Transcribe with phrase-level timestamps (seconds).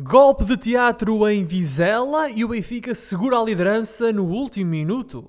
[0.00, 5.28] Golpe de teatro em Vizela e o Benfica segura a liderança no último minuto.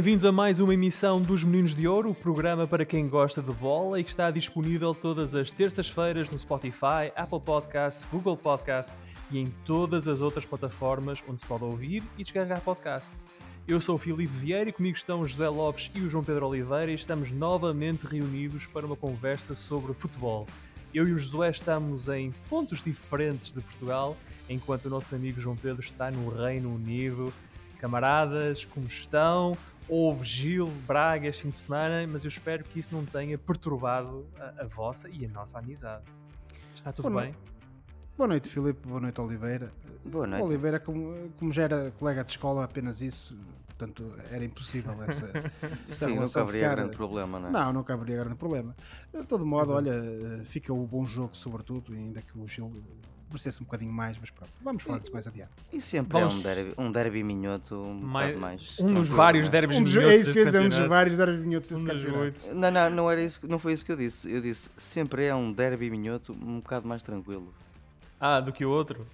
[0.00, 3.52] Bem-vindos a mais uma emissão dos Meninos de Ouro, o programa para quem gosta de
[3.52, 8.96] bola e que está disponível todas as terças-feiras no Spotify, Apple Podcasts, Google Podcasts
[9.30, 13.26] e em todas as outras plataformas onde se pode ouvir e descarregar podcasts.
[13.68, 16.46] Eu sou o Filipe Vieira e comigo estão o José Lopes e o João Pedro
[16.46, 20.46] Oliveira e estamos novamente reunidos para uma conversa sobre futebol.
[20.94, 24.16] Eu e o Josué estamos em pontos diferentes de Portugal,
[24.48, 27.30] enquanto o nosso amigo João Pedro está no Reino Unido.
[27.78, 29.56] Camaradas, como estão?
[29.90, 34.24] Houve Gil, Braga este fim de semana, mas eu espero que isso não tenha perturbado
[34.38, 36.04] a, a vossa e a nossa amizade.
[36.72, 37.34] Está tudo Boa bem?
[38.16, 38.86] Boa noite, Filipe.
[38.86, 39.72] Boa noite, Oliveira.
[40.04, 40.44] Boa noite.
[40.44, 45.26] Oliveira, como, como já era colega de escola, apenas isso, portanto, era impossível essa,
[45.90, 47.50] essa Sim, nunca haveria ficar- grande problema, não é?
[47.50, 48.76] Não, nunca haveria grande problema.
[49.12, 49.88] De todo modo, Exato.
[49.88, 52.72] olha, fica o bom jogo, sobretudo, ainda que o Gil
[53.30, 55.50] merecesse um bocadinho mais, mas pronto, vamos falar disso mais adiante.
[55.72, 58.78] E sempre Vamos- é um derby, um derby minhoto um Mais- bocado mais.
[58.78, 59.50] um dos vários é?
[59.50, 61.82] derbys Um dos, minhotos é isso que eu dizer, um dos vários 10 minutos deste
[61.84, 62.54] Um dos oito.
[62.54, 64.30] Não, não, não, era isso, não foi isso que eu disse.
[64.30, 67.52] Eu disse sempre é um derby minhoto um bocado mais tranquilo.
[68.20, 69.06] Ah, do que o outro?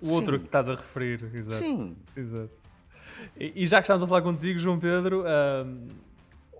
[0.00, 0.40] O outro Sim.
[0.40, 1.58] que estás a referir, exato.
[1.58, 2.50] Sim, exato.
[3.38, 5.86] E, e já que estamos a falar contigo, João Pedro, ahm,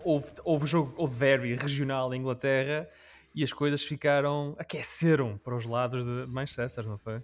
[0.05, 2.89] houve, houve jogo, houve derby regional na Inglaterra
[3.35, 7.23] e as coisas ficaram, aqueceram para os lados de Manchester, não foi?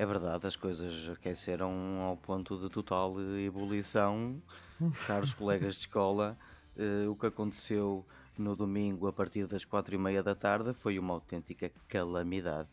[0.00, 4.40] é verdade, as coisas aqueceram ao ponto de total ebulição.
[5.06, 6.38] Caros colegas de escola,
[6.74, 8.06] eh, o que aconteceu
[8.38, 12.70] no domingo a partir das quatro e meia da tarde foi uma autêntica calamidade.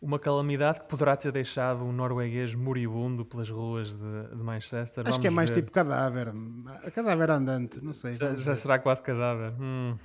[0.00, 5.08] Uma calamidade que poderá ter deixado um norueguês moribundo pelas ruas de, de Manchester.
[5.08, 5.62] Acho que é Vamos mais ver.
[5.62, 6.32] tipo cadáver,
[6.94, 8.12] cadáver andante, não sei.
[8.12, 9.52] Já, vamos já será quase cadáver.
[9.60, 9.96] Hum.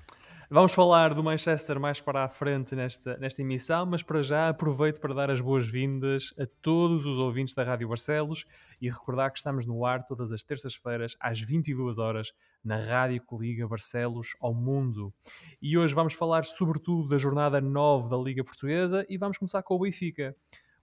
[0.49, 5.01] Vamos falar do Manchester mais para a frente nesta, nesta emissão, mas para já aproveito
[5.01, 8.45] para dar as boas-vindas a todos os ouvintes da Rádio Barcelos
[8.79, 12.31] e recordar que estamos no ar todas as terças-feiras às 22 horas
[12.63, 15.13] na rádio que liga Barcelos ao mundo.
[15.61, 19.75] E hoje vamos falar sobretudo da jornada 9 da Liga Portuguesa e vamos começar com
[19.75, 20.33] o Benfica.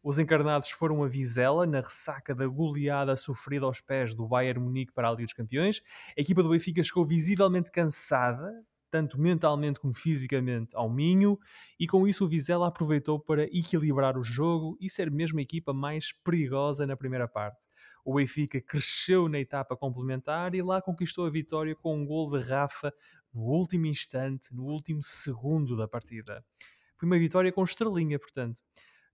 [0.02, 4.92] Os encarnados foram a Vizela na ressaca da goleada sofrida aos pés do Bayern Munique
[4.92, 5.80] para a Liga dos Campeões.
[6.18, 8.62] A equipa do Benfica chegou visivelmente cansada,
[8.94, 11.36] tanto mentalmente como fisicamente, ao Minho,
[11.80, 15.72] e com isso o Vizela aproveitou para equilibrar o jogo e ser mesmo a equipa
[15.72, 17.64] mais perigosa na primeira parte.
[18.04, 22.48] O Benfica cresceu na etapa complementar e lá conquistou a vitória com um gol de
[22.48, 22.94] Rafa
[23.34, 26.44] no último instante, no último segundo da partida.
[26.96, 28.62] Foi uma vitória com estrelinha, portanto.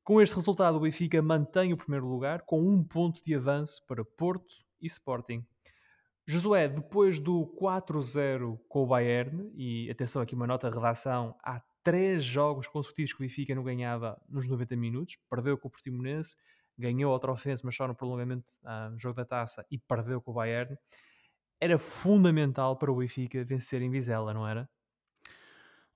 [0.05, 4.05] Com este resultado, o Benfica mantém o primeiro lugar com um ponto de avanço para
[4.05, 5.43] Porto e Sporting.
[6.27, 11.61] Josué, depois do 4-0 com o Bayern, e atenção aqui uma nota de redação, há
[11.83, 16.37] três jogos consecutivos que o Benfica não ganhava nos 90 minutos, perdeu com o Portimonense,
[16.79, 20.31] ganhou outra ofensa, mas só no prolongamento ah, no jogo da taça, e perdeu com
[20.31, 20.77] o Bayern.
[21.61, 24.69] Era fundamental para o Benfica vencer em Vizela, não era?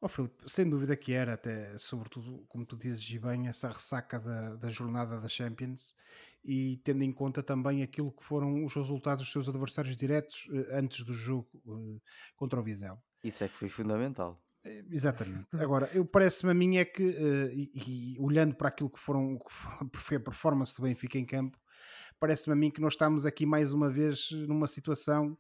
[0.05, 4.21] Ó Filipe, sem dúvida que era, até sobretudo, como tu dizes e bem, essa ressaca
[4.21, 5.97] da, da jornada da Champions
[6.45, 10.77] e tendo em conta também aquilo que foram os resultados dos seus adversários diretos eh,
[10.79, 12.01] antes do jogo eh,
[12.37, 13.03] contra o Vizela.
[13.23, 14.39] Isso é que foi fundamental.
[14.63, 15.49] Eh, Exatamente.
[15.55, 19.39] Agora, eu parece-me a mim é que, eh, e, e olhando para aquilo que foram
[19.91, 21.59] que foi- a performance do Benfica em campo,
[22.21, 25.39] parece-me a mim que nós estamos aqui mais uma vez numa situação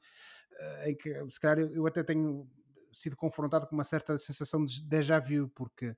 [0.86, 2.48] em que, se calhar, eu, eu até tenho
[2.94, 5.96] sido confrontado com uma certa sensação de déjà vu, porque,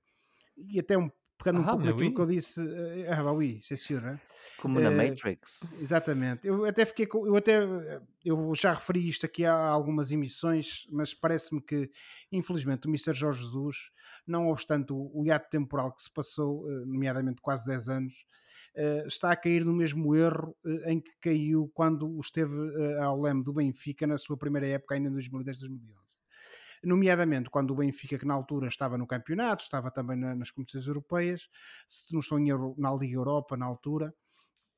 [0.57, 3.61] e até um, pegando um Ah, pouco naquilo que eu disse, eh, ah, bah oui,
[3.63, 4.21] sûr, hein?
[4.57, 5.63] Como na Eh, Matrix.
[5.81, 6.47] Exatamente.
[6.47, 7.59] Eu até fiquei com, eu até
[8.25, 11.91] eu já referi isto aqui há algumas emissões, mas parece-me que
[12.33, 13.15] infelizmente o Mr.
[13.15, 13.91] Jorge Jesus,
[14.27, 18.27] não obstante o, o hiato temporal que se passou, eh, nomeadamente quase 10 anos,
[18.75, 23.21] eh, está a cair no mesmo erro eh, em que caiu quando esteve eh, ao
[23.21, 26.21] leme do Benfica na sua primeira época, ainda em 2010-2011
[26.87, 30.87] nomeadamente quando o Benfica, que na altura estava no campeonato, estava também na- nas competições
[30.87, 31.49] europeias,
[31.89, 32.49] se não estou em
[32.79, 34.15] na Liga Europa na altura,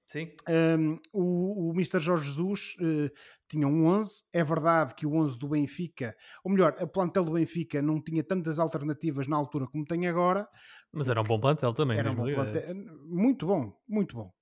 [0.06, 0.32] Sim.
[0.48, 2.00] um, o, o Mr.
[2.00, 3.10] Jorge Jesus eh,
[3.48, 4.22] tinha um 11.
[4.32, 8.24] É verdade que o 11 do Benfica, ou melhor, a plantel do Benfica não tinha
[8.24, 10.48] tantas alternativas na altura como tem agora.
[10.92, 12.30] Mas era um bom plantel também, Era um bom 2010.
[12.30, 12.74] plantel,
[13.06, 14.32] muito bom, muito bom.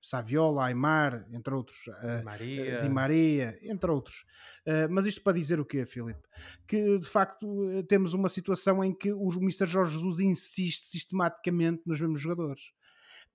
[0.00, 1.88] Saviola, Aymar, entre outros.
[2.02, 2.80] eh, Maria.
[2.80, 4.24] Di Maria, entre outros.
[4.66, 6.22] Uh, mas isto para dizer o quê, Filipe?
[6.66, 7.46] Que de facto
[7.88, 9.66] temos uma situação em que o Mr.
[9.66, 12.72] Jorge Jesus insiste sistematicamente nos mesmos jogadores.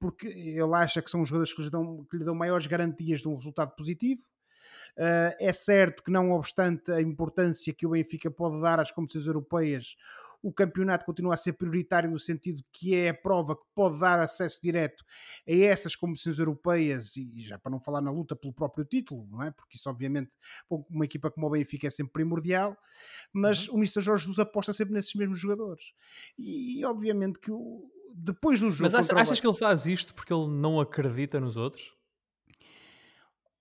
[0.01, 3.21] porque ele acha que são os jogadores que lhe dão, que lhe dão maiores garantias
[3.21, 4.23] de um resultado positivo.
[4.97, 9.27] Uh, é certo que, não obstante a importância que o Benfica pode dar às competições
[9.27, 9.95] europeias,
[10.41, 14.19] o campeonato continua a ser prioritário no sentido que é a prova que pode dar
[14.19, 15.03] acesso direto
[15.47, 19.43] a essas competições europeias e já para não falar na luta pelo próprio título, não
[19.43, 19.51] é?
[19.51, 20.35] Porque isso obviamente
[20.89, 22.77] uma equipa como o Benfica é sempre primordial,
[23.31, 23.75] mas uhum.
[23.75, 24.01] o Mr.
[24.01, 25.93] Jorge Jesus aposta sempre nesses mesmos jogadores.
[26.37, 28.83] E, e obviamente que o, depois do jogo...
[28.83, 31.93] Mas achas, achas que ele faz isto porque ele não acredita nos outros?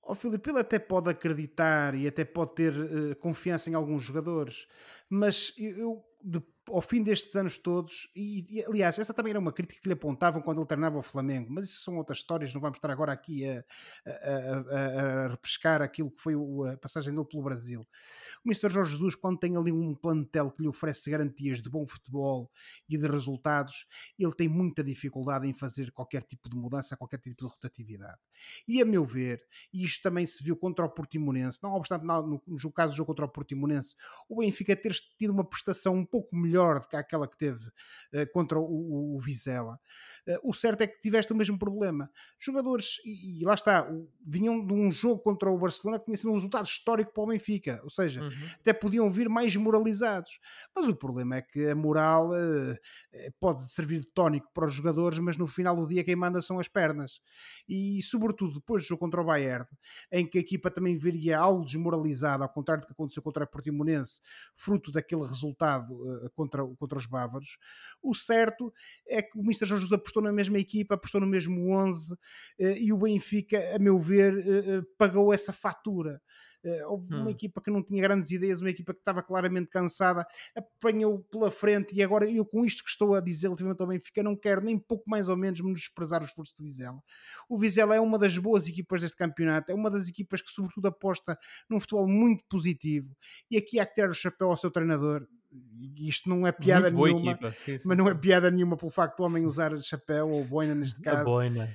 [0.02, 4.02] O oh, Filipe, ele até pode acreditar e até pode ter uh, confiança em alguns
[4.02, 4.66] jogadores,
[5.08, 6.42] mas eu, de,
[6.74, 9.94] ao fim destes anos todos, e, e, aliás, essa também era uma crítica que lhe
[9.94, 13.12] apontavam quando ele treinava o Flamengo, mas isso são outras histórias, não vamos estar agora
[13.12, 13.64] aqui a,
[14.06, 16.34] a, a, a repescar aquilo que foi
[16.72, 17.86] a passagem dele pelo Brasil.
[18.44, 18.70] O Mr.
[18.70, 22.50] Jorge Jesus, quando tem ali um plantel que lhe oferece garantias de bom futebol
[22.88, 23.86] e de resultados,
[24.18, 28.18] ele tem muita dificuldade em fazer qualquer tipo de mudança, qualquer tipo de rotatividade.
[28.66, 32.42] E a meu ver, e isto também se viu contra o Portimonense, não obstante no,
[32.46, 33.94] no caso do jogo contra o Portimonense,
[34.28, 38.30] o Benfica ter tido uma prestação um pouco melhor do que aquela que teve uh,
[38.32, 39.78] contra o, o, o Vizela.
[40.26, 42.10] Uh, o certo é que tiveste o mesmo problema.
[42.38, 43.90] Jogadores, e, e, lá está,
[44.24, 47.26] vinham de um jogo contra o Barcelona que tinha sido um resultado histórico para o
[47.26, 48.30] Benfica, ou seja, uhum.
[48.60, 50.38] até podiam vir mais moralizados.
[50.74, 52.76] Mas o problema é que a moral uh,
[53.38, 56.58] pode servir de tónico para os jogadores, mas no final do dia quem manda são
[56.58, 57.20] as pernas.
[57.68, 59.66] E sobretudo depois do jogo contra o Bayern,
[60.12, 63.46] em que a equipa também viria algo desmoralizada, ao contrário do que aconteceu contra a
[63.46, 64.20] Portimonense,
[64.54, 67.58] fruto daquele resultado uh, contra, contra os bávaros.
[68.02, 68.72] O certo
[69.06, 69.66] é que o Mr.
[69.66, 72.18] Jorge apostou na mesma equipa, apostou no mesmo 11 uh,
[72.58, 76.20] e o Benfica, a meu ver, uh, pagou essa fatura.
[76.88, 77.22] Houve hum.
[77.22, 81.50] uma equipa que não tinha grandes ideias, uma equipa que estava claramente cansada, apanhou pela
[81.50, 84.60] frente e agora eu com isto que estou a dizer relativamente ao Benfica não quero
[84.60, 87.00] nem pouco mais ou menos menosprezar o esforço do Vizela.
[87.48, 90.88] O Vizela é uma das boas equipas deste campeonato, é uma das equipas que sobretudo
[90.88, 93.16] aposta num futebol muito positivo
[93.50, 95.26] e aqui há que tirar o chapéu ao seu treinador,
[95.96, 99.18] isto não é piada Muito nenhuma, sim, sim, mas não é piada nenhuma pelo facto
[99.18, 101.20] do homem usar chapéu ou boina neste caso.
[101.20, 101.68] A boina.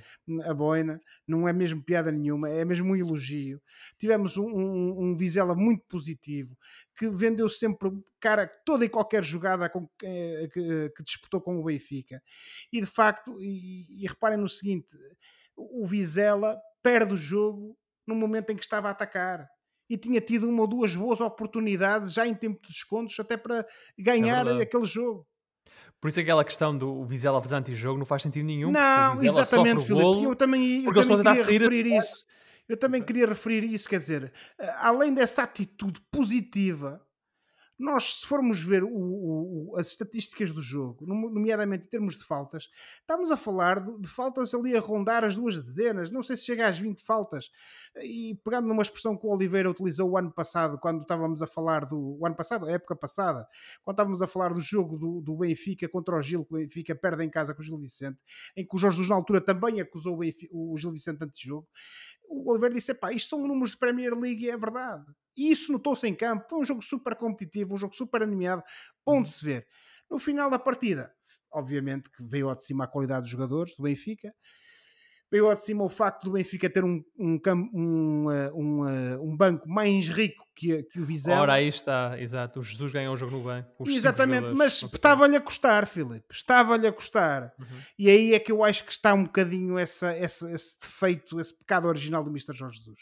[0.44, 3.60] A boina, não é mesmo piada nenhuma, é mesmo um elogio.
[3.98, 6.56] Tivemos um, um, um Vizela muito positivo
[6.96, 11.64] que vendeu sempre cara toda e qualquer jogada com, que, que, que, disputou com o
[11.64, 12.20] Benfica.
[12.72, 14.88] E de facto, e, e reparem no seguinte:
[15.56, 19.48] o Vizela perde o jogo no momento em que estava a atacar
[19.88, 23.66] e tinha tido uma ou duas boas oportunidades já em tempo de descontos até para
[23.98, 25.26] ganhar é aquele jogo.
[26.00, 28.70] Por isso aquela questão do Vizela fazer antijogo não faz sentido nenhum.
[28.70, 30.24] Não, exatamente, Filipe.
[30.24, 32.24] Eu também, eu também queria referir isso.
[32.68, 34.32] Eu também queria referir isso, quer dizer,
[34.78, 37.05] além dessa atitude positiva
[37.78, 42.70] nós, se formos ver o, o, as estatísticas do jogo, nomeadamente em termos de faltas,
[43.00, 46.46] estamos a falar de, de, faltas ali a rondar as duas dezenas, não sei se
[46.46, 47.50] chega às 20 faltas.
[48.02, 51.84] E pegando numa expressão que o Oliveira utilizou o ano passado, quando estávamos a falar
[51.84, 52.18] do.
[52.24, 53.46] Ano passado, a época passada,
[53.84, 56.94] quando estávamos a falar do jogo do, do Benfica contra o Gil, que o Benfica
[56.94, 58.18] perde em casa com o Gil Vicente,
[58.56, 61.68] em que o Jorge Jesus na altura também acusou o, Benfica, o Gil Vicente anti-jogo.
[62.28, 65.04] O Oliveira disse: pá, isto são números de Premier League e é verdade.
[65.36, 66.46] E isso notou-se em campo.
[66.48, 68.62] Foi um jogo super competitivo, um jogo super animado,
[69.04, 69.34] bom de uhum.
[69.34, 69.66] se ver.
[70.10, 71.12] No final da partida,
[71.52, 74.32] obviamente que veio ao de cima a qualidade dos jogadores do Benfica,
[75.30, 77.40] veio ao de cima o facto do Benfica ter um, um,
[77.74, 81.42] um, uh, um, uh, um banco mais rico que, que o Vizela.
[81.42, 82.60] Ora, aí está, exato.
[82.60, 83.88] O Jesus ganhou o jogo no banco.
[83.88, 86.24] Exatamente, mas estava-lhe a custar, Filipe.
[86.30, 87.52] Estava-lhe a custar.
[87.58, 87.66] Uhum.
[87.98, 91.56] E aí é que eu acho que está um bocadinho essa, essa, esse defeito, esse
[91.56, 92.54] pecado original do Mr.
[92.54, 93.00] Jorge Jesus.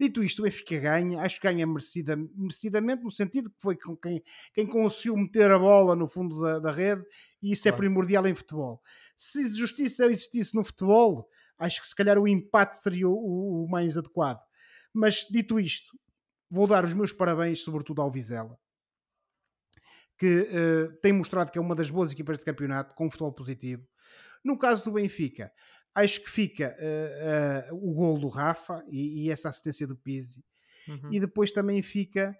[0.00, 1.20] Dito isto, o Benfica ganha.
[1.20, 5.94] Acho que ganha merecida, merecidamente, no sentido que foi quem, quem conseguiu meter a bola
[5.94, 7.04] no fundo da, da rede.
[7.40, 7.84] E isso é claro.
[7.84, 8.82] é primordial em futebol.
[9.16, 11.28] Se justiça existisse no futebol,
[11.58, 14.40] acho que se calhar o empate seria o, o mais adequado.
[14.92, 15.98] Mas dito isto,
[16.50, 18.58] vou dar os meus parabéns, sobretudo ao Vizela,
[20.18, 23.32] que uh, tem mostrado que é uma das boas equipas de campeonato, com um futebol
[23.32, 23.86] positivo.
[24.42, 25.52] No caso do Benfica,
[25.94, 30.44] acho que fica uh, uh, o gol do Rafa e, e, essa assistência do Pizzi.
[30.88, 31.12] Uhum.
[31.12, 32.36] E depois também fica,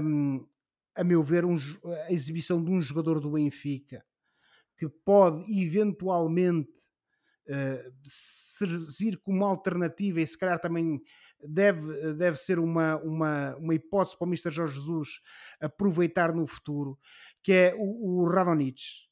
[0.00, 0.46] um,
[0.94, 1.58] a meu ver, um,
[2.06, 4.04] a exibição de um jogador do Benfica
[4.76, 6.70] que pode eventualmente
[7.48, 11.00] uh, servir como alternativa e se calhar também
[11.46, 14.50] deve, deve ser uma, uma, uma hipótese para o Mr.
[14.50, 15.20] Jorge Jesus
[15.60, 16.98] aproveitar no futuro,
[17.42, 19.06] que é o, o Radonich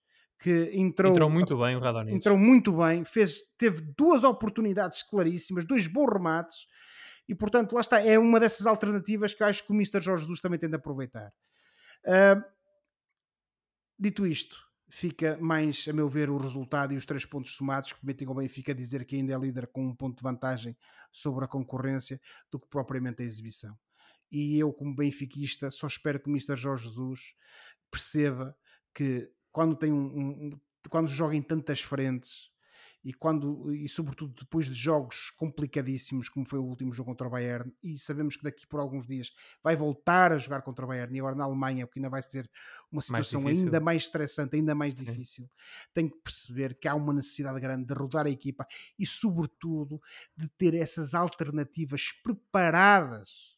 [0.45, 2.15] que entrou, entrou muito bem o Radonich.
[2.15, 6.67] Entrou muito bem, fez, teve duas oportunidades claríssimas, dois bons remates,
[7.27, 10.03] e portanto lá está, é uma dessas alternativas que acho que o Mr.
[10.03, 11.33] Jorge Jesus também tem de aproveitar.
[12.05, 12.45] Uh,
[13.99, 14.57] dito isto,
[14.89, 18.35] fica mais, a meu ver, o resultado e os três pontos somados que permitem ao
[18.35, 20.77] Benfica dizer que ainda é líder com um ponto de vantagem
[21.11, 23.77] sobre a concorrência do que propriamente a exibição.
[24.31, 26.57] E eu, como benfiquista, só espero que o Mr.
[26.57, 27.35] Jorge Jesus
[27.91, 28.57] perceba
[28.93, 30.61] que quando tem um, um
[30.91, 32.51] quando joga em tantas frentes
[33.05, 37.31] e quando e sobretudo depois de jogos complicadíssimos como foi o último jogo contra o
[37.31, 39.31] Bayern e sabemos que daqui por alguns dias
[39.63, 42.51] vai voltar a jogar contra o Bayern e agora na Alemanha porque ainda vai ser
[42.91, 45.05] uma situação mais ainda mais estressante, ainda mais Sim.
[45.05, 45.51] difícil
[45.93, 48.67] tem que perceber que há uma necessidade grande de rodar a equipa
[48.99, 50.01] e sobretudo
[50.35, 53.55] de ter essas alternativas preparadas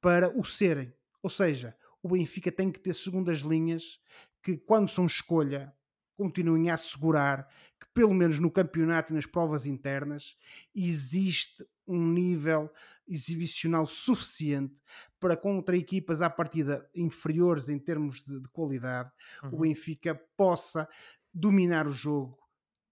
[0.00, 4.00] para o serem, ou seja o Benfica tem que ter segundas linhas
[4.40, 5.74] que quando são escolha
[6.16, 10.36] continuem a assegurar que, pelo menos no campeonato e nas provas internas,
[10.74, 12.70] existe um nível
[13.06, 14.82] exibicional suficiente
[15.20, 19.10] para contra equipas à partida inferiores em termos de, de qualidade,
[19.42, 19.50] uhum.
[19.52, 20.88] o Benfica possa
[21.32, 22.38] dominar o jogo,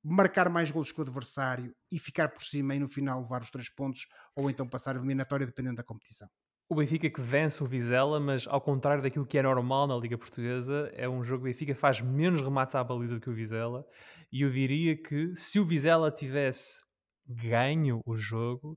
[0.03, 3.51] marcar mais golos que o adversário e ficar por cima e no final levar os
[3.51, 6.29] três pontos ou então passar a eliminatória dependendo da competição.
[6.75, 10.19] O Benfica que vence o Vizela, mas ao contrário daquilo que é normal na Liga
[10.19, 13.33] Portuguesa, é um jogo que o Benfica faz menos remates à baliza do que o
[13.33, 13.87] Vizela.
[14.33, 16.81] E eu diria que se o Vizela tivesse
[17.29, 18.77] ganho o jogo,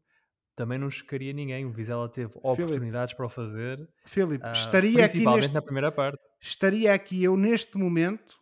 [0.55, 1.65] também não chocaria ninguém.
[1.65, 3.79] O Vizela teve oportunidades para o fazer.
[4.05, 6.21] Filipe, uh, estaria aqui neste, na primeira parte.
[6.39, 8.35] Estaria aqui eu neste momento,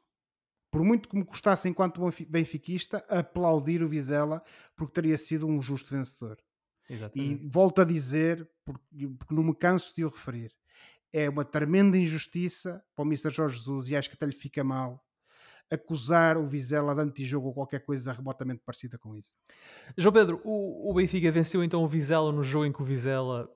[0.69, 4.43] por muito que me custasse enquanto benfiquista, aplaudir o Vizela
[4.75, 6.35] porque teria sido um justo vencedor.
[6.89, 7.43] Exatamente.
[7.43, 10.51] E volto a dizer, porque, porque não me canso de o referir,
[11.11, 13.31] é uma tremenda injustiça para o Mr.
[13.31, 15.03] Jorge Jesus e acho que até lhe fica mal
[15.71, 19.37] acusar o Vizela de antijogo ou qualquer coisa remotamente parecida com isso.
[19.97, 23.49] João Pedro, o, o Benfica venceu então o Vizela no jogo em que o Vizela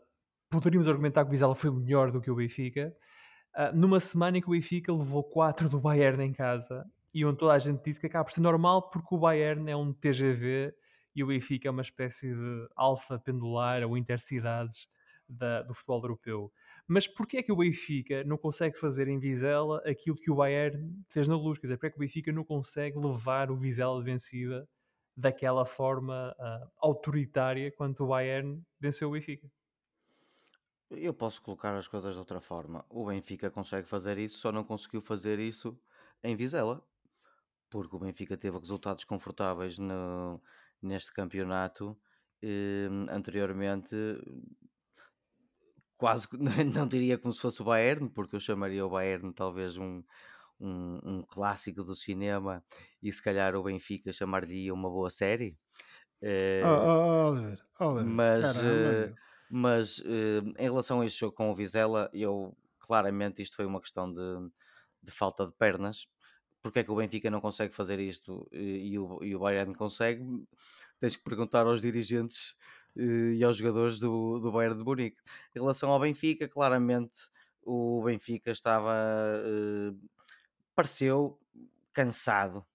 [0.50, 2.95] poderíamos argumentar que o Vizela foi melhor do que o Benfica.
[3.55, 7.38] Uh, numa semana em que o Benfica levou 4 do Bayern em casa e onde
[7.38, 10.74] toda a gente disse que acaba por ser normal porque o Bayern é um TGV
[11.19, 14.88] e o Benfica é uma espécie de alfa pendular ou intercidades
[15.27, 16.51] da, do futebol europeu.
[16.88, 20.95] Mas porquê é que o Benfica não consegue fazer em Vizela aquilo que o Bayern
[21.09, 21.57] fez na luz?
[21.57, 24.67] Quer dizer, porquê é que o Benfica não consegue levar o Vizela vencida
[25.15, 29.51] daquela forma uh, autoritária quanto o Bayern venceu o Benfica?
[30.89, 32.85] Eu posso colocar as coisas de outra forma.
[32.89, 35.77] O Benfica consegue fazer isso, só não conseguiu fazer isso
[36.23, 36.81] em Vizela,
[37.69, 40.41] porque o Benfica teve resultados confortáveis no,
[40.81, 41.98] neste campeonato.
[42.41, 43.95] Hum, anteriormente,
[45.98, 46.27] quase
[46.74, 50.01] não diria como se fosse o Bayern, porque eu chamaria o Bayern talvez um,
[50.59, 52.63] um, um clássico do cinema
[53.03, 55.57] e se calhar o Benfica chamar-lhe uma boa série.
[56.21, 59.15] Uh, oh, Oliver, Oliver, mas uh,
[59.50, 63.81] mas uh, em relação a este jogo com o Vizela, eu claramente isto foi uma
[63.81, 64.51] questão de,
[65.01, 66.07] de falta de pernas
[66.62, 69.74] porque é que o Benfica não consegue fazer isto e, e, o, e o Bayern
[69.74, 70.24] consegue?
[71.00, 72.56] Tens que perguntar aos dirigentes
[72.98, 75.22] eh, e aos jogadores do, do Bayern de Munique.
[75.56, 77.30] Em relação ao Benfica, claramente
[77.63, 78.94] o Benfica estava.
[79.46, 79.98] Uh,
[80.75, 81.39] pareceu
[81.94, 82.66] cansado,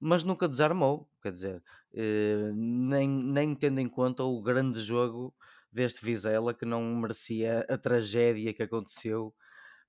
[0.00, 1.08] mas nunca desarmou.
[1.22, 1.62] Quer dizer,
[1.94, 5.34] uh, nem, nem tendo em conta o grande jogo
[5.70, 9.34] deste Vizela que não merecia a tragédia que aconteceu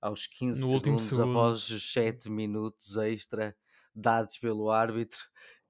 [0.04, 3.56] aos 15 no segundos após os 7 minutos extra
[3.94, 5.18] dados pelo árbitro,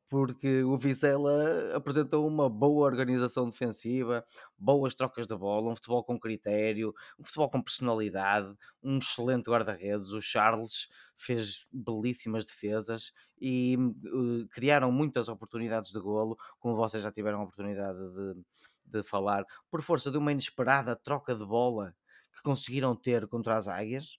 [0.08, 4.24] porque o Vizela apresentou uma boa organização defensiva,
[4.58, 10.08] boas trocas de bola, um futebol com critério, um futebol com personalidade, um excelente guarda-redes.
[10.08, 17.12] O Charles fez belíssimas defesas e uh, criaram muitas oportunidades de golo, como vocês já
[17.12, 18.42] tiveram a oportunidade de,
[18.84, 21.94] de falar, por força de uma inesperada troca de bola
[22.34, 24.18] que conseguiram ter contra as Águias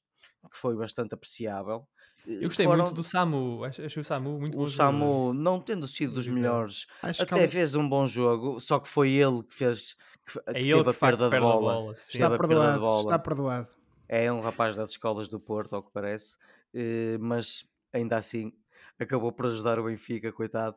[0.49, 1.87] que foi bastante apreciável.
[2.25, 2.85] Eu gostei Foram...
[2.85, 4.63] muito do Samu, achei o Samu muito bom.
[4.63, 7.47] O Samu, não tendo sido dos melhores, Acho até que...
[7.47, 10.89] fez um bom jogo, só que foi ele que fez que, é que ele teve
[10.89, 11.73] a perda de bola.
[11.73, 13.01] bola está, perdoado, bola.
[13.01, 13.67] está perdoado.
[14.07, 16.37] É um rapaz das escolas do Porto, ao que parece,
[16.73, 18.51] eh, mas ainda assim
[18.99, 20.75] acabou por ajudar o Benfica, coitado.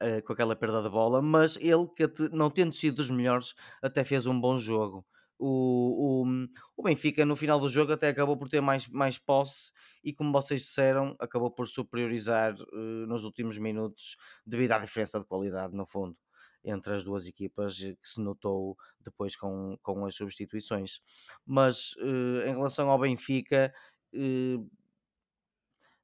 [0.00, 4.04] Eh, com aquela perda de bola, mas ele que não tendo sido dos melhores, até
[4.04, 5.06] fez um bom jogo
[5.38, 9.72] o, o, o Benfica no final do jogo até acabou por ter mais, mais posse
[10.02, 15.26] e como vocês disseram, acabou por superiorizar uh, nos últimos minutos devido à diferença de
[15.26, 16.16] qualidade no fundo
[16.64, 21.00] entre as duas equipas que se notou depois com, com as substituições.
[21.44, 23.72] Mas uh, em relação ao Benfica,
[24.14, 24.70] uh,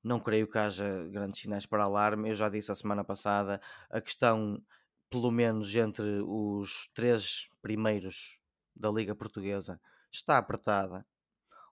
[0.02, 2.30] não creio que haja grandes sinais para alarme.
[2.30, 4.62] Eu já disse a semana passada, a questão,
[5.08, 8.39] pelo menos entre os três primeiros
[8.80, 11.06] da Liga Portuguesa está apertada.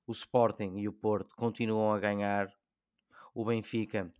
[0.07, 2.53] O Sporting e o Porto continuam a ganhar.
[3.35, 4.13] O Benfica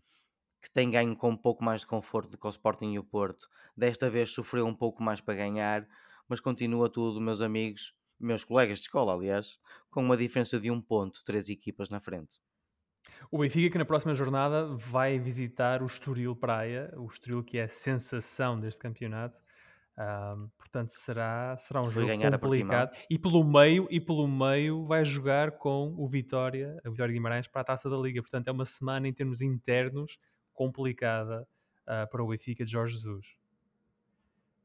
[0.61, 3.05] que tem ganho com um pouco mais de conforto do que o Sporting e o
[3.05, 3.49] Porto.
[3.77, 5.87] Desta vez sofreu um pouco mais para ganhar,
[6.29, 9.59] mas continua tudo, meus amigos, meus colegas de escola, aliás,
[9.91, 12.41] com uma diferença de um ponto, três equipas na frente.
[13.31, 17.65] O Benfica que na próxima jornada vai visitar o Estoril Praia, o Estoril que é
[17.65, 19.41] a sensação deste campeonato.
[19.99, 22.97] Um, portanto, será, será um Foi jogo complicado.
[23.11, 27.49] E pelo meio, e pelo meio vai jogar com o Vitória, a Vitória de Guimarães,
[27.49, 28.23] para a Taça da Liga.
[28.23, 30.17] Portanto, é uma semana em termos internos
[30.55, 31.49] complicada
[31.83, 33.27] uh, para o Benfica de Jorge Jesus.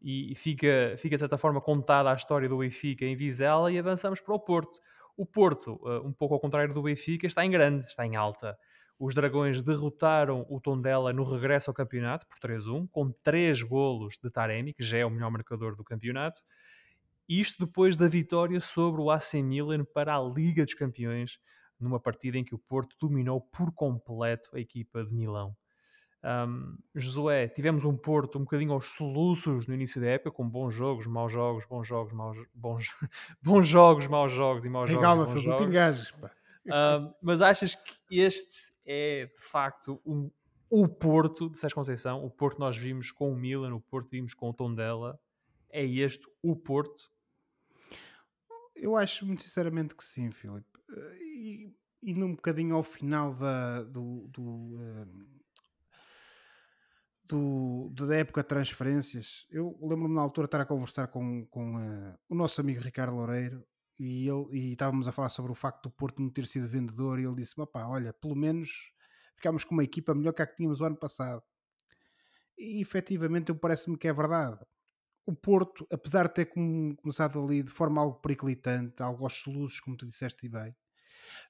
[0.03, 4.21] E fica, fica de certa forma contada a história do Benfica em Vizela e avançamos
[4.21, 4.79] para o Porto.
[5.17, 8.55] O Porto, uh, um pouco ao contrário do Benfica, está em grande, está em alta.
[8.99, 14.29] Os Dragões derrotaram o Tondela no regresso ao campeonato por 3-1, com 3 golos de
[14.29, 16.41] Taremi, que já é o melhor marcador do campeonato.
[17.27, 21.39] Isto depois da vitória sobre o AC Milan para a Liga dos Campeões,
[21.79, 25.55] numa partida em que o Porto dominou por completo a equipa de Milão.
[26.23, 30.73] Um, Josué, tivemos um Porto um bocadinho aos soluços no início da época, com bons
[30.73, 32.87] jogos, maus jogos, bons jogos, maus, bons,
[33.43, 35.03] bons jogos, maus jogos e maus jogos.
[35.03, 36.13] Calma, filho, não te engajes.
[36.65, 40.29] Um, mas achas que este é de facto um,
[40.69, 42.23] o Porto de Sérgio Conceição?
[42.25, 45.19] O Porto nós vimos com o Milan, o Porto vimos com o Tondela.
[45.69, 47.11] É este o Porto?
[48.75, 50.67] Eu acho muito sinceramente que sim, Filipe.
[51.21, 51.71] E,
[52.01, 55.09] e num bocadinho ao final da, do, do,
[57.25, 61.77] do, da época de transferências, eu lembro-me na altura de estar a conversar com, com
[61.77, 63.65] uh, o nosso amigo Ricardo Loureiro
[63.99, 67.19] e, ele, e estávamos a falar sobre o facto do Porto não ter sido vendedor
[67.19, 68.91] e ele disse-me, olha, pelo menos
[69.35, 71.43] ficámos com uma equipa melhor que a que tínhamos o ano passado.
[72.57, 74.59] E efetivamente parece-me que é verdade.
[75.25, 79.95] O Porto, apesar de ter começado ali de forma algo periclitante, algo aos soluços, como
[79.95, 80.75] tu disseste bem,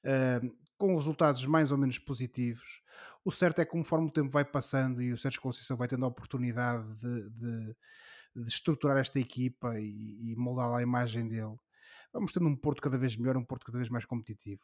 [0.06, 2.82] uh, com resultados mais ou menos positivos,
[3.26, 6.06] o certo é que conforme o tempo vai passando e o Sérgio Conceição vai tendo
[6.06, 7.76] a oportunidade de, de,
[8.36, 11.58] de estruturar esta equipa e, e moldar a imagem dele,
[12.14, 14.62] vamos tendo um Porto cada vez melhor, um Porto cada vez mais competitivo.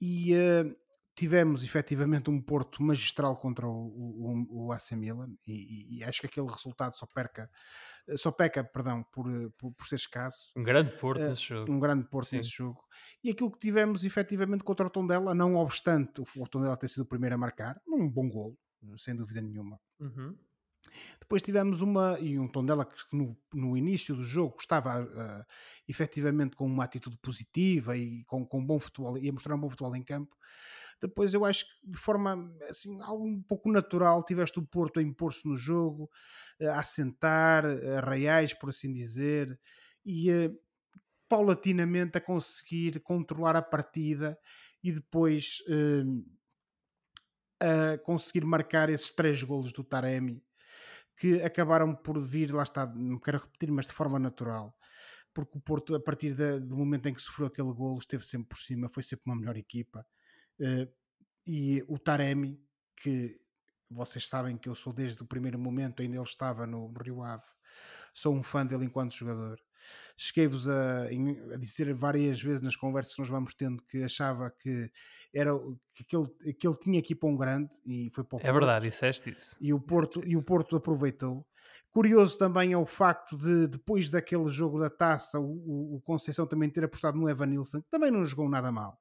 [0.00, 0.76] E uh,
[1.16, 6.26] tivemos efetivamente um Porto magistral contra o, o, o AC Milan e, e, acho que
[6.26, 7.50] aquele resultado só perca
[8.16, 10.52] só peca, perdão, por, por, por ser escasso.
[10.54, 11.72] Um grande Porto uh, nesse jogo.
[11.72, 12.36] Um grande Porto Sim.
[12.36, 12.84] nesse jogo.
[13.22, 17.06] E aquilo que tivemos efetivamente contra o Tondela, não obstante o Tondela ter sido o
[17.06, 18.58] primeiro a marcar, um bom gol,
[18.98, 19.80] sem dúvida nenhuma.
[19.98, 20.36] Uhum.
[21.20, 25.44] Depois tivemos uma, e um Tondela que no, no início do jogo estava uh,
[25.88, 29.96] efetivamente com uma atitude positiva e com, com bom futebol, ia mostrar um bom futebol
[29.96, 30.36] em campo.
[31.00, 35.02] Depois eu acho que de forma assim, algo um pouco natural, tiveste o Porto a
[35.02, 36.10] impor-se no jogo,
[36.58, 39.58] eh, a assentar, a reais, por assim dizer,
[40.04, 40.58] e uh,
[41.28, 44.38] paulatinamente a conseguir controlar a partida
[44.82, 46.24] e depois uh,
[47.60, 50.42] a conseguir marcar esses três golos do Taremi
[51.16, 54.76] que acabaram por vir, lá está, não quero repetir, mas de forma natural.
[55.32, 58.58] Porque o Porto, a partir do momento em que sofreu aquele golo, esteve sempre por
[58.58, 60.06] cima, foi sempre uma melhor equipa.
[60.60, 60.88] Uh,
[61.46, 62.60] e o Taremi,
[62.96, 63.40] que
[63.90, 67.22] vocês sabem que eu sou desde o primeiro momento, ainda ele estava no, no Rio
[67.22, 67.44] Ave,
[68.12, 69.60] sou um fã dele enquanto jogador.
[70.16, 74.90] Cheguei-vos a, a, dizer várias vezes nas conversas que nós vamos tendo que achava que
[75.32, 75.50] era
[75.94, 79.30] que ele, que ele tinha equipa um grande e foi para o É verdade, disseste
[79.30, 79.56] isso.
[79.60, 81.46] E o Porto, e o Porto aproveitou.
[81.90, 86.70] Curioso também é o facto de, depois daquele jogo da taça, o, o Conceição também
[86.70, 88.98] ter apostado no Evan Nilsson, que também não jogou nada mal.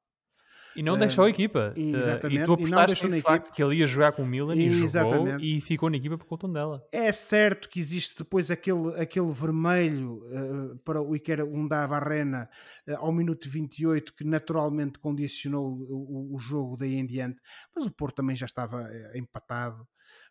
[0.75, 1.73] E não deixou a equipa.
[1.75, 2.41] Exatamente.
[2.41, 5.61] E tu apostaste nesse facto que ele ia jogar com o Milan e jogou e
[5.61, 6.85] ficou na equipa por conta dela.
[6.91, 12.49] É certo que existe depois aquele, aquele vermelho uh, para o Iker Unda Barrena
[12.87, 17.39] uh, ao minuto 28 que naturalmente condicionou o, o, jogo daí em diante,
[17.75, 19.87] mas o Porto também já estava empatado,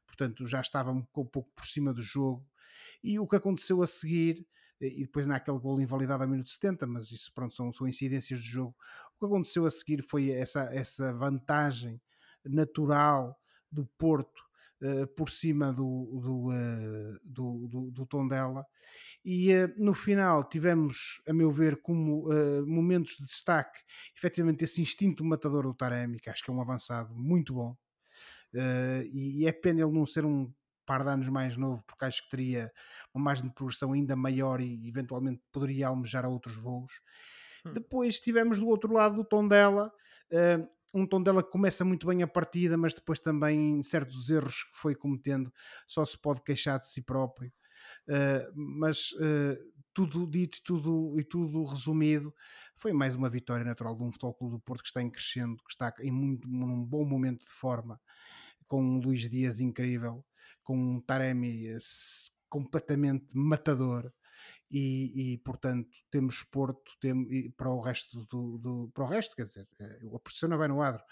[0.07, 2.45] portanto já estava um pouco por cima do jogo.
[3.03, 4.47] E o que aconteceu a seguir
[4.83, 8.47] e depois naquele gol invalidado a minuto 70, mas isso pronto, são, são incidências do
[8.47, 8.75] jogo.
[9.23, 12.03] Que aconteceu a seguir foi essa, essa vantagem
[12.45, 13.39] natural
[13.71, 14.43] do Porto
[14.83, 18.67] uh, por cima do, do, uh, do, do, do Tondela
[19.25, 22.25] e uh, no final tivemos, a meu ver, como
[22.67, 23.79] momentos de destaque,
[24.17, 27.77] efetivamente esse instinto matador do Taremi, que acho que é um avançado muito bom.
[29.13, 30.53] e é pena ele não ser um
[30.85, 32.73] par de anos mais novo, porque acho que teria
[33.15, 36.93] uma margem de progressão ainda maior e eventualmente poderia almejar a outros voos.
[37.65, 37.73] Hum.
[37.73, 39.93] Depois tivemos do outro lado do Tondela,
[40.33, 44.77] uh, um Tondela que começa muito bem a partida, mas depois também certos erros que
[44.77, 45.53] foi cometendo,
[45.87, 47.53] só se pode queixar de si próprio.
[48.09, 49.57] Uh, mas uh,
[49.95, 52.35] tudo dito e tudo, e tudo resumido,
[52.77, 55.57] foi mais uma vitória natural de um Futebol Clube do Porto que está em crescendo,
[55.57, 58.01] que está em muito, num bom momento de forma
[58.67, 60.25] com um Luís Dias incrível,
[60.65, 61.77] com um Taremi
[62.49, 64.11] completamente matador
[64.73, 69.43] e, e, portanto temos Porto tem, para o resto do, do, para o resto, quer
[69.43, 71.03] dizer, eh, a pressão não vai no adro.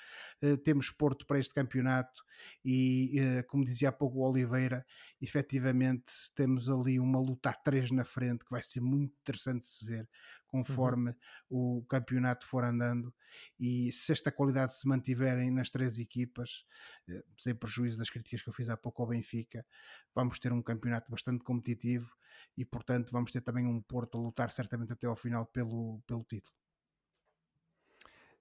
[0.43, 2.25] Uh, temos Porto para este campeonato
[2.65, 4.87] e, uh, como dizia há pouco o Oliveira,
[5.21, 9.69] efetivamente temos ali uma luta a três na frente que vai ser muito interessante de
[9.69, 10.09] se ver
[10.47, 11.11] conforme
[11.49, 11.79] uhum.
[11.81, 13.15] o campeonato for andando
[13.59, 16.65] e se esta qualidade se mantiverem nas três equipas,
[17.11, 19.67] uh, sem prejuízo das críticas que eu fiz há pouco ao Benfica,
[20.15, 22.11] vamos ter um campeonato bastante competitivo
[22.57, 26.25] e portanto vamos ter também um Porto a lutar certamente até ao final pelo, pelo
[26.25, 26.55] título.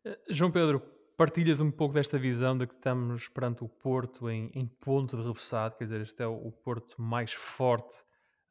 [0.06, 0.80] Eh, João Pedro,
[1.18, 5.24] partilhas um pouco desta visão de que estamos perante o Porto em, em ponto de
[5.24, 8.04] rebuçado, quer dizer, este é o, o Porto mais forte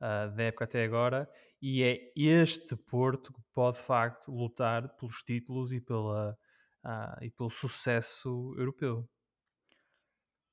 [0.03, 1.29] uh, da época até agora,
[1.61, 6.37] e é este Porto que pode de facto lutar pelos títulos e, pela,
[6.85, 9.09] uh, e pelo sucesso europeu.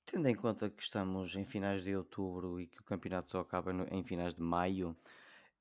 [0.05, 3.71] Tendo em conta que estamos em finais de outubro e que o campeonato só acaba
[3.73, 4.97] no- em finais de maio,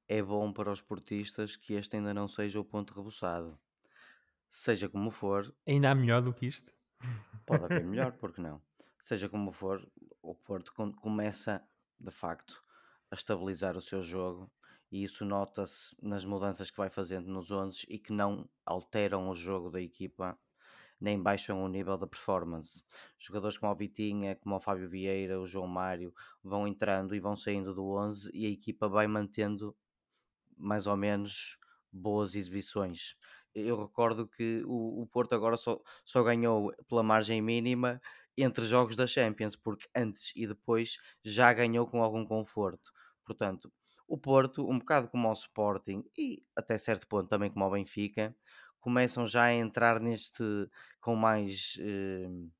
[0.08, 3.58] é bom para os portistas que este ainda não seja o ponto rebuçado.
[4.48, 6.72] Seja como for, Ainda há melhor do que isto?
[7.46, 8.62] pode haver melhor, porque não?
[9.00, 9.86] Seja como for,
[10.22, 11.62] o Porto começa,
[11.98, 12.62] de facto,
[13.10, 14.50] a estabilizar o seu jogo
[14.90, 19.34] e isso nota-se nas mudanças que vai fazendo nos 11 e que não alteram o
[19.34, 20.38] jogo da equipa
[21.00, 22.82] nem baixam o nível da performance.
[23.18, 27.36] Jogadores como o Vitinha, como o Fábio Vieira, o João Mário vão entrando e vão
[27.36, 29.76] saindo do 11 e a equipa vai mantendo
[30.56, 31.58] mais ou menos
[31.92, 33.16] boas exibições.
[33.54, 38.00] Eu recordo que o, o Porto agora só, só ganhou pela margem mínima
[38.36, 42.90] entre jogos da Champions, porque antes e depois já ganhou com algum conforto.
[43.24, 43.72] Portanto,
[44.08, 48.36] o Porto, um bocado como o Sporting e até certo ponto também como o Benfica,
[48.84, 50.44] começam já a entrar neste
[51.00, 52.50] com mais uh,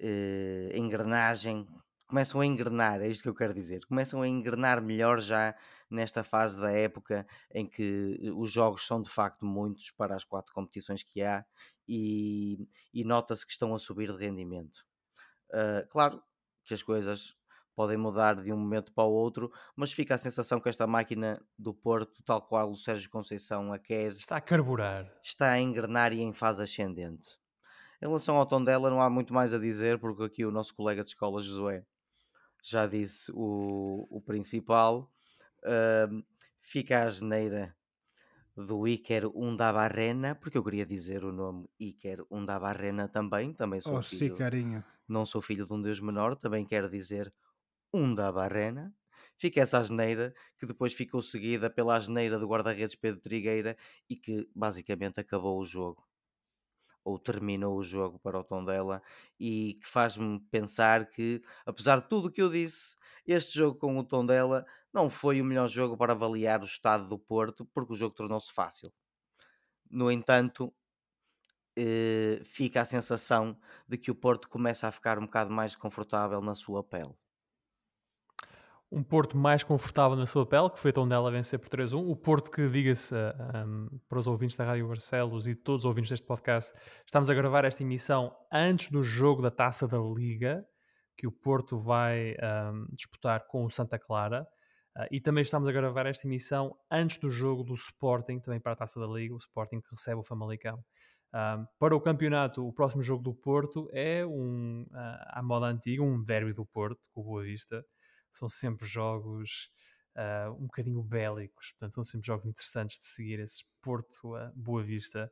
[0.00, 1.64] uh, engrenagem,
[2.08, 5.54] começam a engrenar, é isto que eu quero dizer, começam a engrenar melhor já
[5.88, 10.24] nesta fase da época em que eh, os jogos são de facto muitos para as
[10.24, 11.44] quatro competições que há
[11.86, 14.84] e, e nota-se que estão a subir de rendimento.
[15.50, 16.20] Uh, claro
[16.64, 17.32] que as coisas
[17.74, 21.42] podem mudar de um momento para o outro, mas fica a sensação que esta máquina
[21.58, 26.12] do Porto, tal qual o Sérgio Conceição a quer, está a carburar, está a engrenar
[26.12, 27.38] e em fase ascendente.
[28.02, 30.74] Em relação ao tom dela, não há muito mais a dizer, porque aqui o nosso
[30.74, 31.84] colega de escola, Josué,
[32.62, 35.10] já disse o, o principal.
[35.62, 36.22] Uh,
[36.60, 37.74] fica a geneira
[38.56, 44.02] do Iker Undabarrena, porque eu queria dizer o nome Iker Undabarrena também, também sou oh,
[44.02, 44.34] filho.
[44.34, 44.84] Sim, carinho.
[45.08, 47.32] Não sou filho de um deus menor, também quero dizer
[47.94, 48.92] um da Barrena.
[49.36, 53.76] Fica essa asneira, que depois ficou seguida pela asneira do guarda-redes Pedro Trigueira
[54.10, 56.04] e que basicamente acabou o jogo.
[57.04, 59.02] Ou terminou o jogo para o Tondela
[59.38, 63.98] e que faz-me pensar que, apesar de tudo o que eu disse, este jogo com
[63.98, 67.96] o Tondela não foi o melhor jogo para avaliar o estado do Porto, porque o
[67.96, 68.92] jogo tornou-se fácil.
[69.90, 70.74] No entanto,
[71.76, 76.40] eh, fica a sensação de que o Porto começa a ficar um bocado mais confortável
[76.40, 77.14] na sua pele
[78.94, 82.08] um Porto mais confortável na sua pele, que foi tão dela vencer por 3-1.
[82.08, 86.10] O Porto que, diga-se um, para os ouvintes da Rádio Barcelos e todos os ouvintes
[86.10, 86.72] deste podcast,
[87.04, 90.64] estamos a gravar esta emissão antes do jogo da Taça da Liga,
[91.18, 92.36] que o Porto vai
[92.72, 94.46] um, disputar com o Santa Clara.
[94.96, 98.74] Uh, e também estamos a gravar esta emissão antes do jogo do Sporting, também para
[98.74, 100.78] a Taça da Liga, o Sporting que recebe o Famalicão.
[101.80, 106.22] Para o campeonato, o próximo jogo do Porto é um, uh, à moda antiga, um
[106.22, 107.84] derby do Porto, com o Boa Vista
[108.36, 109.70] são sempre jogos
[110.16, 114.82] uh, um bocadinho bélicos, portanto, são sempre jogos interessantes de seguir, esse Porto a Boa
[114.82, 115.30] Vista.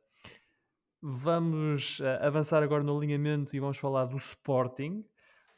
[1.01, 5.05] Vamos uh, avançar agora no alinhamento e vamos falar do Sporting.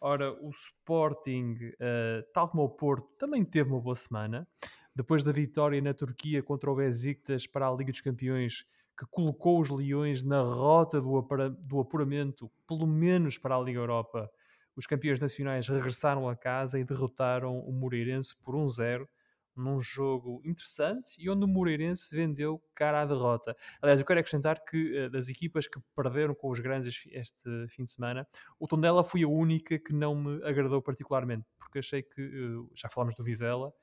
[0.01, 4.47] Ora, o Sporting, uh, tal como o Porto, também teve uma boa semana.
[4.95, 8.65] Depois da vitória na Turquia contra o Besiktas para a Liga dos Campeões,
[8.97, 11.21] que colocou os Leões na rota do,
[11.59, 14.31] do apuramento, pelo menos para a Liga Europa,
[14.75, 19.07] os campeões nacionais regressaram a casa e derrotaram o Moreirense por 1-0
[19.55, 23.55] num jogo interessante e onde o Moreirense vendeu cara à derrota.
[23.81, 27.85] Aliás, eu quero acrescentar que eh, das equipas que perderam com os grandes este fim
[27.85, 28.27] de semana,
[28.59, 32.89] o Tondela foi a única que não me agradou particularmente, porque achei que, eh, já
[32.89, 33.73] falámos do Vizela,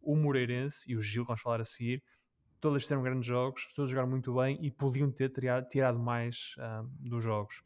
[0.00, 2.02] o Moreirense e o Gil, vamos falar a seguir,
[2.60, 5.32] todos fizeram grandes jogos, todos jogaram muito bem e podiam ter
[5.68, 7.62] tirado mais um, ah, dos jogos.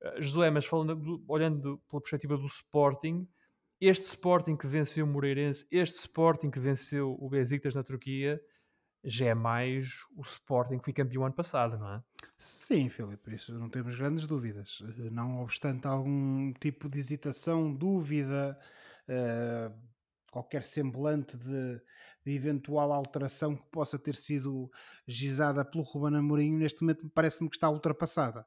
[0.00, 3.28] Eh, Josué, mas falando, olhando pela perspectiva do Sporting,
[3.80, 8.40] este Sporting que venceu o Moreirense, este Sporting que venceu o Besiktas na Turquia,
[9.04, 12.02] já é mais o Sporting que foi campeão ano passado, não é?
[12.36, 14.82] Sim, Filipe, isso não temos grandes dúvidas.
[14.98, 18.58] Eh, Não obstante algum tipo de hesitação, dúvida,
[19.06, 19.70] eh,
[20.30, 21.80] qualquer semblante de,
[22.28, 24.70] de eventual alteração que possa ter sido
[25.06, 28.46] gizada pelo Ruben Amorim, neste momento parece-me que está ultrapassada.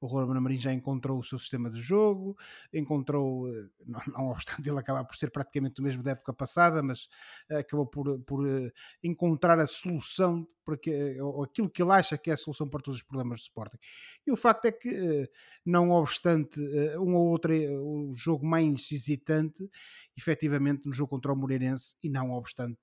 [0.00, 2.38] O Ruben Amorim já encontrou o seu sistema de jogo,
[2.72, 6.82] encontrou, eh, não, não obstante ele acabar por ser praticamente o mesmo da época passada,
[6.82, 7.06] mas
[7.50, 12.30] eh, acabou por, por eh, encontrar a solução porque, ou aquilo que ele acha que
[12.30, 13.78] é a solução para todos os problemas do Sporting.
[14.26, 15.30] E o facto é que,
[15.64, 16.60] não obstante
[16.98, 19.66] um ou outro o jogo mais hesitante,
[20.14, 22.78] efetivamente no jogo contra o Moreirense, e não obstante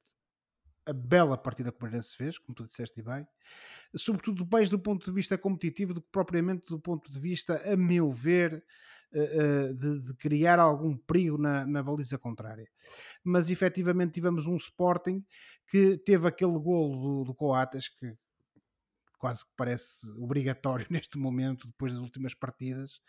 [0.86, 3.28] a bela partida que o Moreirense fez, como tu disseste bem,
[3.96, 7.76] sobretudo mais do ponto de vista competitivo do que propriamente do ponto de vista, a
[7.76, 8.64] meu ver,
[9.12, 12.68] eh, eh, de, de criar algum perigo na, na baliza contrária.
[13.24, 15.24] Mas efetivamente tivemos um Sporting
[15.68, 18.14] que teve aquele golo do, do Coates que
[19.26, 23.00] quase que parece obrigatório neste momento, depois das últimas partidas.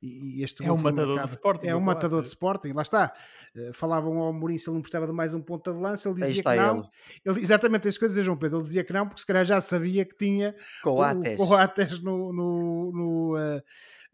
[0.00, 2.28] E, e este É foi matador do marcado- Sporting, É o matador de.
[2.28, 3.12] Sporting, lá está.
[3.56, 6.20] Eh, Falavam ao Mourinho se ele não precisava de mais um ponta de lança, ele
[6.22, 6.78] dizia que não.
[6.78, 6.88] ele.
[7.24, 8.58] Ele, exatamente as coisas, João Pedro.
[8.58, 11.40] Ele dizia que não, porque se calhar já sabia que tinha Coates.
[11.40, 13.62] o Coates no, no- no, eh,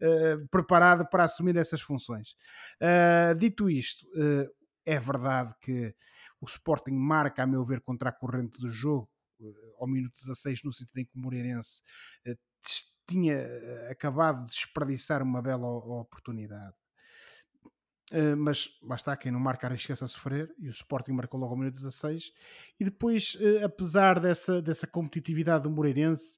[0.01, 2.29] eh, preparado para assumir essas funções.
[2.81, 4.07] Ah, dito isto,
[4.83, 5.93] é verdade que
[6.39, 9.07] o Sporting marca, a meu ver, contra a corrente do jogo
[9.77, 11.81] ao minuto 16, no sentido em que o Moreirense
[12.25, 12.37] eh,
[13.07, 16.75] tinha eh, acabado de desperdiçar uma bela oportunidade.
[18.37, 21.57] Mas lá está, quem não marca arrisca-se a sofrer e o Sporting marcou logo ao
[21.57, 22.33] minuto 16
[22.77, 26.37] e depois, apesar dessa, dessa competitividade do Moreirense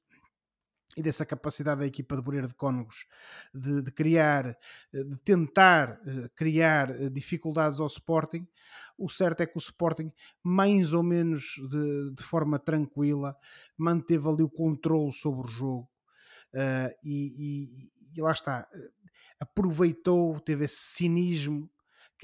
[0.96, 3.06] e dessa capacidade da equipa de Moreira de Cónegos
[3.52, 4.56] de, de criar,
[4.92, 8.46] uh, de tentar uh, criar uh, dificuldades ao Sporting,
[8.96, 13.36] o certo é que o Sporting, mais ou menos de, de forma tranquila,
[13.76, 15.88] manteve ali o controle sobre o jogo
[16.52, 18.68] Uh, e, e- e lá está,
[19.40, 21.68] aproveitou, teve esse cinismo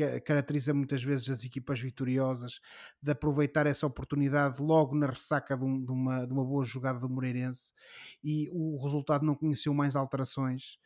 [0.08, 2.60] que caracteriza muitas vezes as equipas vitoriosas,
[3.02, 6.98] de aproveitar essa oportunidade logo na ressaca de, um- de uma, de uma boa jogada
[6.98, 7.72] do Moreirense
[8.22, 10.78] e o resultado não conheceu mais alterações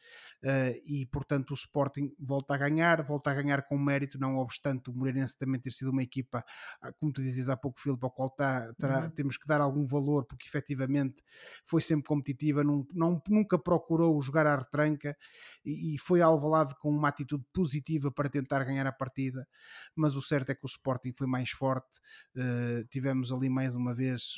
[0.43, 4.91] uh, e portanto o Sporting volta a ganhar, volta a ganhar com mérito, não obstante
[4.91, 6.45] o Moreirense também ter sido uma equipa,
[6.81, 9.11] ah, como tu dizias há pouco, Filipe, ao qual tá- terá- Uhum.
[9.11, 11.23] temos que dar algum valor porque efetivamente
[11.65, 15.17] foi sempre competitiva, não, não- nunca procurou jogar à retranca
[15.65, 19.47] e, e foi alvalado com uma atitude positiva para tentar ganhar a partida,
[19.95, 21.89] mas o certo é que o Sporting foi mais forte.
[22.37, 24.37] eh, tivemos ali mais uma vez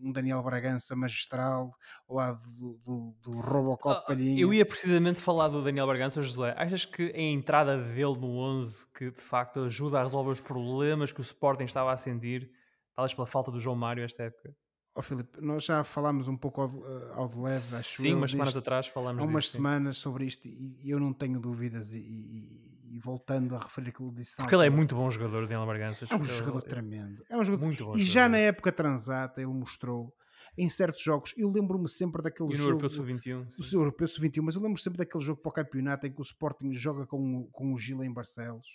[0.00, 1.72] um Daniel Bragança magistral
[2.08, 4.40] ao lado do, do, do Robocop Ah, Palhinha.
[4.42, 6.54] Eu ia precisamente falar do Daniel Bargança, Josué.
[6.56, 11.12] Achas que a entrada dele no 11 que de facto ajuda a resolver os problemas
[11.12, 12.50] que o Sporting estava a sentir,
[12.94, 14.54] talvez pela falta do João Mário esta época?
[14.96, 18.30] Ó Filipe, nós já falámos um pouco ao, de- ao de leve, acho Sim, umas
[18.30, 19.58] semanas atrás falámos há umas disto, sim.
[19.58, 22.63] semanas sobre isto e e eu não tenho dúvidas e, e-
[22.94, 25.66] e voltando a referir aquilo que disse Porque ele é muito bom jogador, o Daniel
[25.66, 26.06] Bargança.
[26.08, 28.48] é um jogador ele- tremendo é um jogador Muito bom e já na jogador.
[28.48, 30.14] época transata ele mostrou
[30.56, 33.44] em certos jogos eu lembro-me sempre daquele E no jogo Europeu de Sub-21.
[33.56, 33.76] do sim.
[33.76, 36.72] Europeu Sub-21 mas eu lembro sempre daquele jogo para o campeonato em que o Sporting
[36.72, 38.66] joga com, o- com o Gil em Barcelos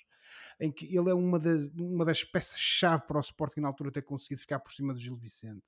[0.59, 4.01] em que ele é uma das, uma das peças-chave para o Sporting na altura ter
[4.01, 5.63] conseguido ficar por cima do Gil Vicente.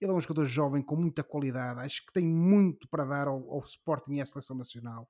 [0.00, 3.50] Ele é um jogador jovem com muita qualidade, acho que tem muito para dar ao,
[3.50, 5.08] ao Sporting e à seleção nacional.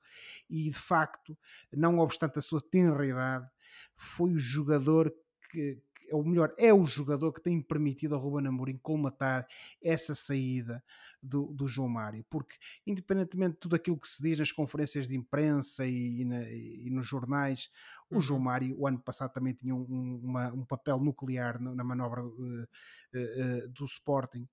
[0.51, 1.37] E de facto,
[1.73, 3.49] não obstante a sua tenra idade,
[3.97, 5.13] foi o jogador
[5.51, 5.79] que,
[6.11, 9.47] ou melhor, é o jogador que tem permitido ao Ruben Amorim colmatar
[9.83, 10.85] essa saída
[11.23, 12.57] do, do João Mário, porque
[12.87, 16.91] independentemente de tudo aquilo que se diz nas conferências de imprensa e, e na- e
[16.91, 17.71] nos jornais,
[18.11, 18.21] o Uhum.
[18.21, 21.85] João Mário, o ano passado, também tinha um, um- uma- um papel nuclear na, na
[21.85, 22.23] manobra
[23.15, 24.49] eh, eh, do Sporting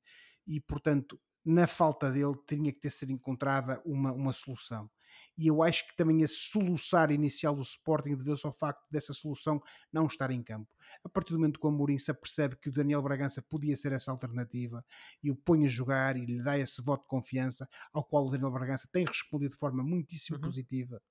[0.47, 4.89] e, portanto, na falta dele, tinha que ter sido encontrada uma, uma solução.
[5.37, 9.61] E eu acho que também esse soluçar inicial do Sporting deveu-se ao facto dessa solução
[9.91, 10.69] não estar em campo.
[11.03, 13.91] A partir do momento que o Amorim se apercebe que o Daniel Bragança podia ser
[13.91, 14.83] essa alternativa
[15.23, 18.29] e o põe a jogar e lhe dá esse voto de confiança, ao qual o
[18.31, 20.41] Daniel Bragança tem respondido de forma muitíssimo Uhum.
[20.41, 21.01] positiva,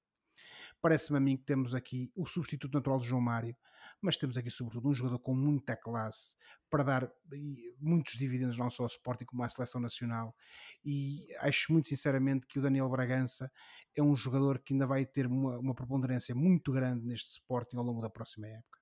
[0.81, 3.57] parece-me a mim que temos aqui o substituto natural de João Mário,
[4.01, 6.37] mas temos aqui sobretudo um jogador com muita classe
[6.71, 7.11] para dar
[7.81, 10.35] muitos dividendos não só ao Sporting como à seleção nacional
[10.85, 13.51] e acho muito sinceramente que o Daniel Bragança
[13.97, 17.85] é um jogador que ainda vai ter uma, uma preponderância muito grande neste Sporting ao
[17.85, 18.79] longo da próxima época.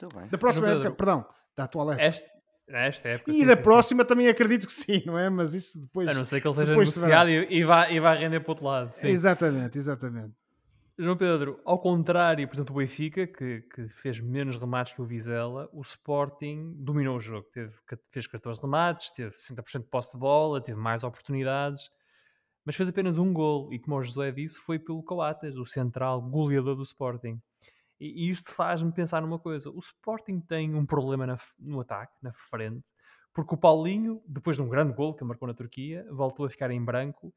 [0.00, 0.28] Muito bem.
[0.28, 2.04] Da próxima Pedro, época, perdão, da atual época.
[2.04, 2.30] Esta,
[2.68, 3.30] esta época.
[3.30, 3.62] E sim, da sim, sim.
[3.62, 5.28] próxima também acredito que sim, não é?
[5.28, 6.08] Mas isso depois.
[6.08, 8.52] A não ser que ele seja negociado e, e vá, e vá render para o
[8.52, 8.92] outro lado.
[8.92, 9.08] Sim.
[9.08, 10.34] Exatamente, exatamente.
[10.98, 15.06] João Pedro, ao contrário, por exemplo, o Benfica, que, que fez menos remates que o
[15.06, 17.48] Vizela, o Sporting dominou o jogo.
[17.50, 17.72] Teve,
[18.10, 21.90] fez 14 remates, teve 60% de posse de bola, teve mais oportunidades,
[22.64, 23.72] mas fez apenas um gol.
[23.72, 27.40] E como o José disse, foi pelo Coates, o central goleador do Sporting.
[27.98, 32.12] E, e isto faz-me pensar numa coisa: o Sporting tem um problema na, no ataque,
[32.20, 32.84] na frente,
[33.32, 36.70] porque o Paulinho, depois de um grande gol que marcou na Turquia, voltou a ficar
[36.70, 37.32] em branco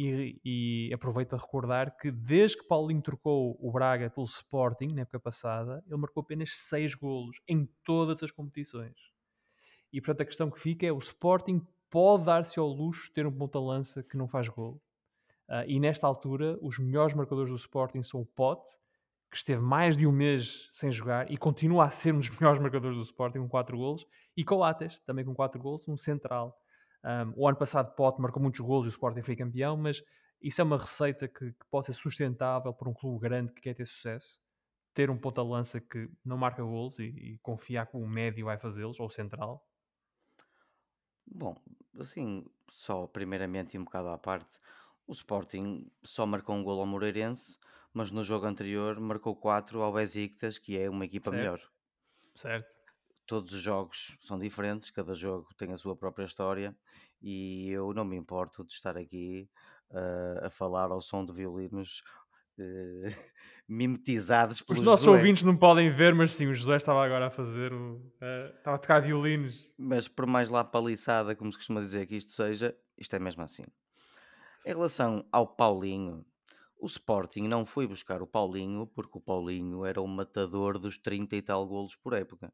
[0.00, 5.02] e, e, aproveito a recordar que desde que Paulinho trocou o Braga pelo Sporting na
[5.02, 8.94] época passada, ele marcou apenas 6 golos em todas as competições.
[9.92, 13.26] E portanto a questão que fica é o Sporting pode dar-se ao luxo de ter
[13.26, 14.80] um ponta-lança que não faz gol.
[15.48, 18.70] Uh, e nesta altura, os melhores marcadores do Sporting são o Pote,
[19.28, 22.60] que esteve mais de um mês sem jogar e continua a ser um dos melhores
[22.60, 24.06] marcadores do Sporting, com 4 golos,
[24.36, 26.56] e Coates, também com 4 golos, um central.
[27.08, 30.02] Um, o ano passado Pote marcou muitos golos e o Sporting foi campeão, mas
[30.42, 33.74] isso é uma receita que, que pode ser sustentável para um clube grande que quer
[33.74, 34.42] ter sucesso.
[34.92, 39.00] Ter um ponta-lança que não marca golos e, e confiar que o médio vai fazê-los,
[39.00, 39.66] ou o central.
[41.26, 41.56] Bom,
[41.98, 44.58] assim, só primeiramente e um bocado à parte,
[45.06, 47.56] o Sporting só marcou um gol ao Moreirense,
[47.94, 51.36] mas no jogo anterior marcou 4 ao Besiktas, que é uma equipa certo.
[51.36, 51.60] melhor.
[52.34, 52.77] Certo
[53.28, 56.74] todos os jogos são diferentes, cada jogo tem a sua própria história
[57.20, 59.48] e eu não me importo de estar aqui
[59.90, 62.02] uh, a falar ao som de violinos
[62.58, 63.14] uh,
[63.68, 67.70] mimetizados Os nossos ouvintes não podem ver, mas sim, o José estava agora a fazer,
[67.70, 68.00] uh,
[68.56, 69.74] estava a tocar violinos.
[69.76, 73.42] Mas por mais lá paliçada, como se costuma dizer que isto seja, isto é mesmo
[73.42, 73.64] assim.
[74.64, 76.24] Em relação ao Paulinho,
[76.80, 81.36] o Sporting não foi buscar o Paulinho porque o Paulinho era o matador dos 30
[81.36, 82.50] e tal golos por época.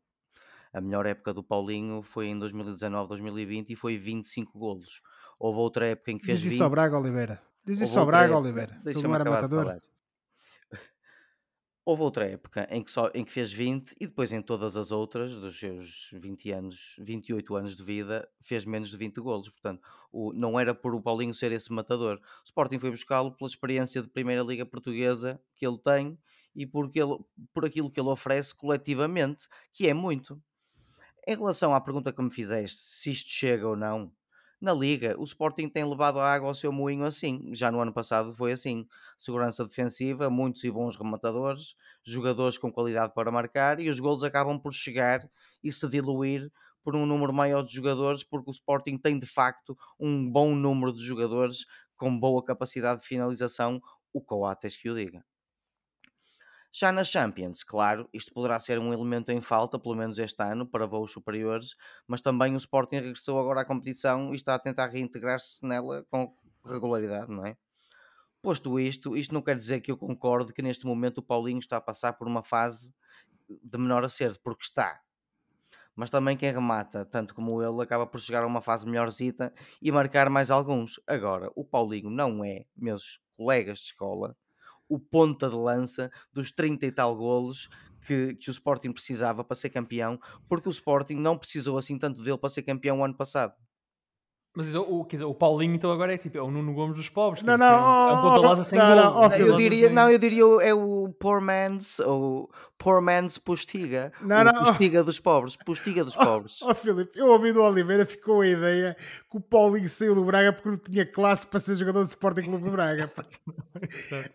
[0.75, 5.01] A melhor época do Paulinho foi em 2019, 2020 e foi 25 golos.
[5.39, 6.55] Houve outra época em que fez Diz 20.
[6.55, 7.41] isso ao Braga Oliveira.
[7.65, 8.81] Diz isso ao Braga Oliveira.
[8.83, 9.81] Deixa não era matador.
[11.87, 14.91] Houve outra época em que, só, em que fez 20 e depois em todas as
[14.91, 19.49] outras, dos seus 20 anos, 28 anos de vida, fez menos de 20 golos.
[19.49, 22.17] Portanto, o, não era por o Paulinho ser esse matador.
[22.17, 26.19] O Sporting foi buscá-lo pela experiência de Primeira Liga Portuguesa que ele tem
[26.53, 27.17] e porque ele,
[27.53, 30.43] por aquilo que ele oferece coletivamente, que é muito.
[31.27, 34.13] Em relação à pergunta que me fizeste, se isto chega ou não,
[34.61, 37.55] na Liga, o Sporting tem levado a água ao seu moinho assim.
[37.55, 38.87] Já no ano passado foi assim.
[39.19, 44.59] Segurança defensiva, muitos e bons rematadores, jogadores com qualidade para marcar e os golos acabam
[44.59, 45.29] por chegar
[45.63, 46.51] e se diluir
[46.83, 50.93] por um número maior de jogadores, porque o Sporting tem de facto um bom número
[50.93, 53.81] de jogadores com boa capacidade de finalização.
[54.13, 55.25] O Coates que o diga.
[56.77, 60.67] Já na Champions, claro, isto poderá ser um elemento em falta, pelo menos este ano,
[60.67, 64.89] para voos superiores, mas também o Sporting regressou agora à competição e está a tentar
[64.89, 67.57] reintegrar-se nela com regularidade, não é?
[68.43, 71.77] Posto isto, isto não quer dizer que eu concorde que neste momento o Paulinho está
[71.77, 72.93] a passar por uma fase
[73.49, 75.01] de menor acerto, porque está.
[75.95, 79.93] Mas também quem remata, tanto como ele, acaba por chegar a uma fase melhorzita e
[79.93, 81.01] marcar mais alguns.
[81.07, 84.37] Agora, o Paulinho não é, meus colegas de escola,
[84.89, 87.69] o ponta de lança dos 30 e tal golos
[88.07, 90.19] que, que o Sporting precisava para ser campeão,
[90.49, 93.55] porque o Sporting não precisou assim tanto dele para ser campeão o ano passado.
[94.57, 97.09] Mas o, quer dizer, o Paulinho então agora é tipo é o Nuno Gomes dos
[97.09, 97.43] pobres.
[97.43, 99.29] Não, não, é um ponta lança sem não, gol.
[99.29, 102.49] Não, eu diria, não, eu diria é o poor man's ou
[102.85, 104.13] poor man's postiga.
[104.21, 104.53] Não, o não.
[104.53, 105.57] Postiga dos pobres.
[105.57, 106.61] Postiga dos pobres.
[106.61, 108.95] Ó oh, oh, Filipe, eu ouvi do Oliveira, ficou a ideia
[109.31, 112.43] que o Paulinho saiu do Braga porque não tinha classe para ser jogador do Sporting
[112.43, 113.11] Clube do Braga.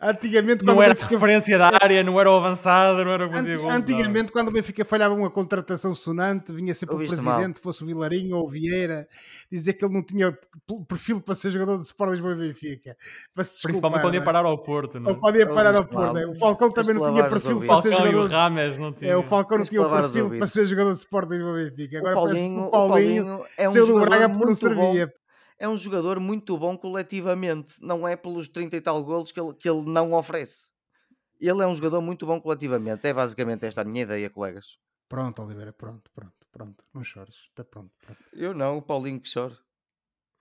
[0.01, 1.13] Antigamente, não era Benfica...
[1.13, 4.31] referência da área, não era o avançado, não era o que fazia gols, Antigamente, não.
[4.31, 7.53] quando o Benfica falhava uma contratação sonante, vinha sempre o presidente, mal.
[7.61, 9.07] fosse o Vilarinho ou o Vieira,
[9.51, 10.35] dizer que ele não tinha
[10.87, 12.97] perfil para ser jogador de Sport Lisboa e Benfica.
[13.35, 14.99] Principalmente quando ia parar ao Porto.
[14.99, 15.11] Não?
[15.11, 16.17] Ou quando ia parar ao Porto.
[16.17, 16.25] É.
[16.25, 18.38] O Falcão também não tinha perfil para ser jogador.
[18.39, 19.11] O Rames não tinha.
[19.11, 21.97] É, o Falcão não tinha o perfil para ser jogador de Sport Lisboa e Benfica.
[21.99, 25.07] Agora o Paulinho, o Paulinho, Paulinho é um do Braga porque não servia.
[25.07, 25.13] Bom.
[25.57, 29.53] É um jogador muito bom coletivamente, não é pelos 30 e tal golos que ele,
[29.53, 30.69] que ele não oferece.
[31.37, 33.05] Ele é um jogador muito bom coletivamente.
[33.05, 34.77] É basicamente esta a minha ideia, colegas.
[35.09, 36.85] Pronto, Oliveira, pronto, pronto, pronto.
[36.93, 38.21] Não chores, está pronto, pronto.
[38.31, 39.57] Eu não, o Paulinho que chora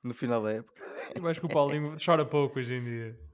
[0.05, 0.81] no final da época.
[1.15, 3.28] Eu acho que o Paulinho chora pouco hoje em dia.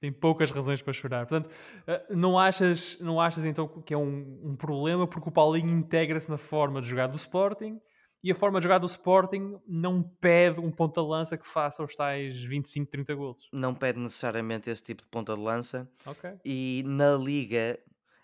[0.00, 1.26] Tem poucas razões para chorar.
[1.26, 1.52] Portanto,
[1.86, 6.30] eh, não achas, não achas então que é um, um problema porque o Paulinho integra-se
[6.30, 7.80] na forma de jogar do Sporting
[8.22, 12.44] e a forma de jogar do Sporting não pede um ponta-lança que faça os tais
[12.44, 13.48] 25, 30 golos.
[13.52, 15.90] Não pede necessariamente esse tipo de ponta de lança.
[16.04, 16.34] Okay.
[16.44, 17.78] E na Liga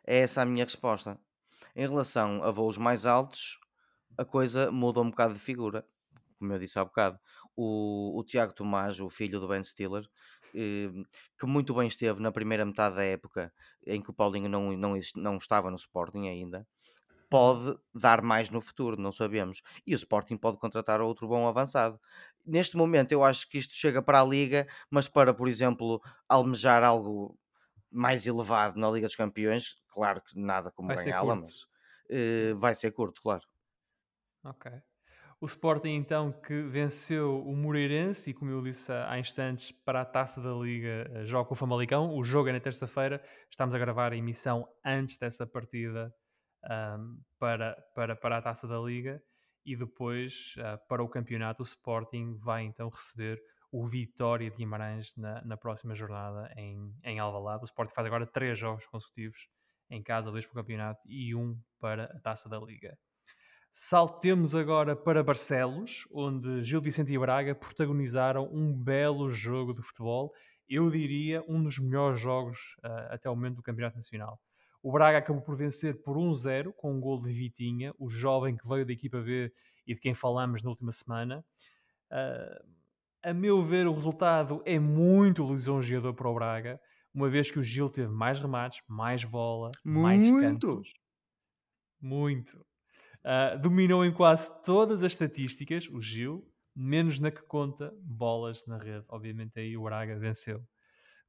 [0.07, 1.19] é essa a minha resposta.
[1.75, 3.59] Em relação a voos mais altos,
[4.19, 5.87] a coisa muda um bocado de figura
[6.43, 7.21] como eu disse há bocado,
[7.57, 10.05] o, o Tiago Tomás, o filho do Ben Stiller,
[10.53, 13.53] que muito bem esteve na primeira metade da época
[13.87, 16.67] em que o Paulinho não, não, não estava no Sporting ainda,
[17.31, 19.63] pode dar mais no futuro, não sabemos.
[19.87, 21.99] E o Sporting pode contratar outro bom avançado.
[22.45, 26.85] Neste momento, eu acho que isto chega para a Liga, mas para, por exemplo, almejar
[26.85, 27.39] algo
[27.91, 31.63] mais elevado na Liga dos Campeões, claro que nada como ganhá-la, mas
[32.11, 33.45] uh, vai ser curto, claro.
[34.45, 34.67] Ok.
[35.43, 40.05] O Sporting, então, que venceu o Moreirense e, como eu disse há instantes, para a
[40.05, 42.17] taça da Liga, eh, joga com o Famalicão.
[42.17, 43.21] O jogo é na terça-feira.
[43.51, 46.15] Estamos a gravar a emissão antes dessa partida
[46.97, 49.21] um, para, para, para a taça da Liga.
[49.67, 55.13] E depois, uh, para o campeonato, o Sporting vai então receber o Vitória de Guimarães
[55.17, 57.65] na, na próxima jornada em, em Alvalade.
[57.65, 59.49] O Sporting faz agora três jogos consecutivos
[59.91, 62.97] em casa, dois para o campeonato e um para a taça da Liga.
[63.75, 70.31] Saltemos agora para Barcelos, onde Gil Vicente e Braga protagonizaram um belo jogo de futebol.
[70.69, 74.39] Eu diria um dos melhores jogos uh, até o momento do Campeonato Nacional.
[74.83, 78.69] O Braga acabou por vencer por 1-0 com um gol de Vitinha, o jovem que
[78.69, 79.51] veio da equipa B
[79.87, 81.43] e de quem falamos na última semana.
[82.11, 82.73] Uh,
[83.23, 86.79] a meu ver, o resultado é muito lisonjeador para o Braga,
[87.15, 90.03] uma vez que o Gil teve mais remates, mais bola, muito.
[90.03, 90.93] mais cantos.
[91.99, 92.63] Muito.
[93.25, 96.45] Uh, dominou em quase todas as estatísticas, o Gil,
[96.75, 99.05] menos na que conta bolas na rede.
[99.09, 100.63] Obviamente aí o Braga venceu.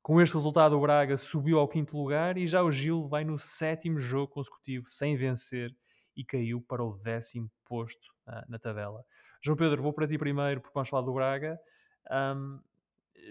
[0.02, 3.38] Com este resultado, o Braga subiu ao quinto lugar e já o Gil vai no
[3.38, 5.74] sétimo jogo consecutivo sem vencer
[6.16, 9.04] e caiu para o décimo posto uh, na tabela.
[9.42, 11.60] João Pedro, vou para ti primeiro porque vamos falar do Braga.
[12.12, 12.60] Um,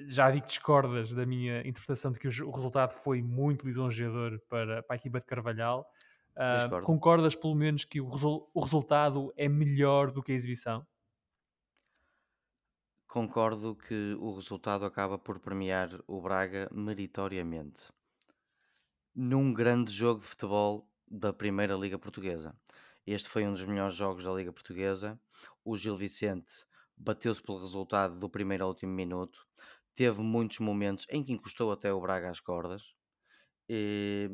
[0.07, 4.83] já vi que discordas da minha interpretação de que o resultado foi muito lisonjeador para,
[4.83, 5.87] para a equipa de Carvalhal.
[6.35, 10.87] Uh, concordas pelo menos que o, resu o resultado é melhor do que a exibição?
[13.07, 17.93] Concordo que o resultado acaba por premiar o Braga meritoriamente.
[19.15, 22.57] Num grande jogo de futebol da Primeira Liga Portuguesa.
[23.07, 25.21] Este foi um dos melhores jogos da Liga Portuguesa.
[25.63, 26.65] O Gil Vicente
[26.97, 29.47] bateu-se pelo resultado do primeiro ao último minuto.
[29.95, 32.95] Teve muitos momentos em que encostou até o Braga às cordas.
[33.69, 34.31] E,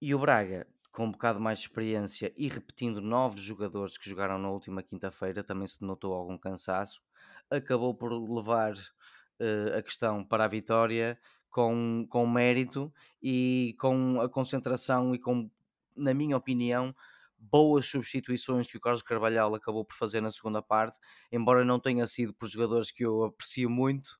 [0.00, 0.66] e o Braga
[0.98, 5.44] com um bocado mais de experiência e repetindo novos jogadores que jogaram na última quinta-feira,
[5.44, 7.00] também se notou algum cansaço,
[7.48, 11.16] acabou por levar uh, a questão para a vitória
[11.50, 12.92] com, com mérito
[13.22, 15.48] e com a concentração e com,
[15.94, 16.92] na minha opinião,
[17.38, 20.98] boas substituições que o Carlos Carvalhal acabou por fazer na segunda parte,
[21.30, 24.18] embora não tenha sido por jogadores que eu aprecio muito,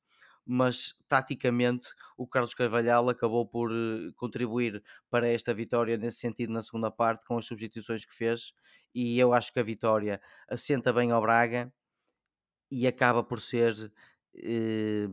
[0.51, 6.63] mas taticamente o Carlos Carvalhal acabou por eh, contribuir para esta vitória nesse sentido na
[6.63, 8.55] segunda parte com as substituições que fez
[8.95, 11.71] e eu acho que a vitória assenta bem ao Braga
[12.71, 13.93] e acaba por ser
[14.35, 15.07] eh,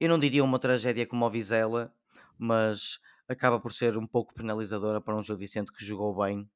[0.00, 1.94] eu não diria uma tragédia como o Vizela
[2.38, 6.48] mas acaba por ser um pouco penalizadora para um Gil Vicente que jogou bem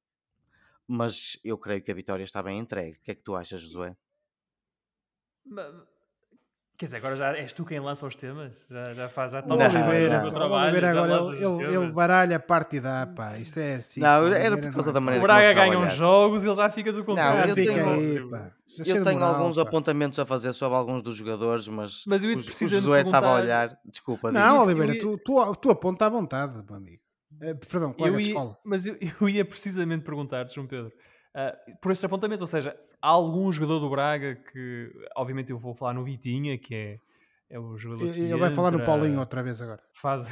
[0.89, 2.99] mas eu creio que a vitória está bem entregue.
[2.99, 3.97] O que é que tu achas, Josué?
[6.77, 8.67] Quer dizer, agora já és tu quem lança os temas?
[8.71, 12.37] Já, já faz, já está o Oliveira, o trabalho, Oliveira agora ele, ele, ele, baralha
[12.37, 13.39] a parte e dá, pá.
[13.39, 14.01] Isto é assim.
[14.01, 16.93] Não, era por causa da maneira O Braga ganha uns jogos e ele já fica
[16.93, 17.41] do contrário.
[17.41, 18.53] Não, eu tenho, aí, pá.
[18.79, 19.63] Eu tenho moral, alguns pá.
[19.63, 23.35] apontamentos a fazer sobre alguns dos jogadores, mas, mas eu o, o Josué estava a
[23.37, 23.79] olhar.
[23.87, 24.31] Desculpa.
[24.31, 25.01] Não, Oliveira, ia...
[25.01, 27.01] tu, tu, tu aponta à vontade, meu amigo.
[27.41, 28.59] Eh, perdão, colega eu ia, escola.
[28.65, 30.93] Mas eu, eu ia precisamente perguntar, João Pedro,
[31.37, 35.75] uh, por estes apontamentos, ou seja, há algum jogador do Braga que, obviamente eu vou
[35.75, 36.99] falar no Vitinha, que é
[37.49, 39.81] é o jogador Ele vai falar no Paulinho outra vez agora.
[39.93, 40.27] Faz.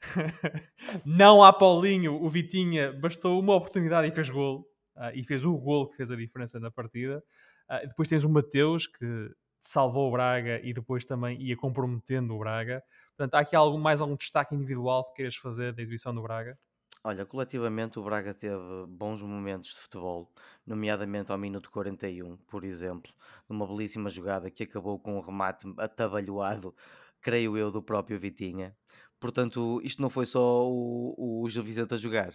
[1.06, 4.68] não há Paulinho, o Vitinha bastou uma oportunidade e fez gol.
[4.96, 7.22] Uh, e fez o gol que fez a diferença na partida.
[7.70, 9.30] Uh, depois tens o Mateus que
[9.60, 12.82] salvou o Braga e depois também ia comprometendo o Braga.
[13.16, 16.58] Portanto, há aqui algum, mais algum destaque individual que queiras fazer da exibição do Braga?
[17.02, 20.32] Olha, coletivamente o Braga teve bons momentos de futebol,
[20.66, 23.12] nomeadamente ao minuto 41, por exemplo,
[23.48, 26.74] numa belíssima jogada que acabou com um remate atabalhoado,
[27.20, 28.76] creio eu, do próprio Vitinha.
[29.20, 32.30] Portanto, isto não foi só o, o Gil Vicente a jogar.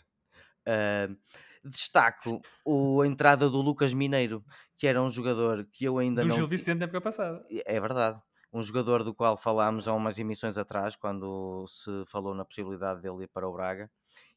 [0.66, 1.16] Uh,
[1.64, 4.44] destaco o, a entrada do Lucas Mineiro,
[4.78, 6.36] que era um jogador que eu ainda do não.
[6.36, 7.46] Gil Vicente na época passada.
[7.50, 8.20] É verdade.
[8.52, 13.24] Um jogador do qual falámos há umas emissões atrás, quando se falou na possibilidade dele
[13.24, 13.90] ir para o Braga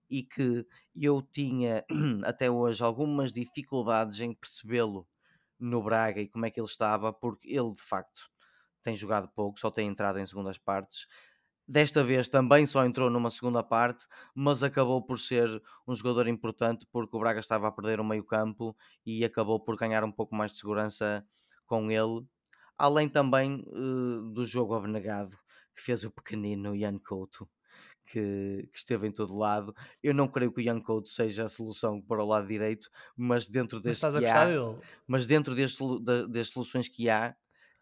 [0.09, 1.85] e que eu tinha
[2.25, 5.07] até hoje algumas dificuldades em percebê-lo
[5.59, 8.31] no Braga e como é que ele estava, porque ele de facto
[8.83, 11.07] tem jogado pouco, só tem entrado em segundas partes.
[11.69, 16.87] Desta vez também só entrou numa segunda parte, mas acabou por ser um jogador importante
[16.93, 20.53] porque o Braga estava a perder o meio-campo e acabou por ganhar um pouco mais
[20.53, 21.27] de segurança
[21.67, 22.25] com ele.
[22.79, 25.37] Além também uh, do jogo abnegado
[25.75, 27.49] que fez o pequenino Ian Couto,
[28.07, 29.75] que, que, esteve em todo lado.
[30.03, 33.49] Eu não creio que o Ian Couto seja a solução para o lado direito, mas
[33.49, 34.79] dentro deste mas que há, dele?
[35.07, 35.83] mas dentro deste,
[36.29, 37.35] das soluções que há,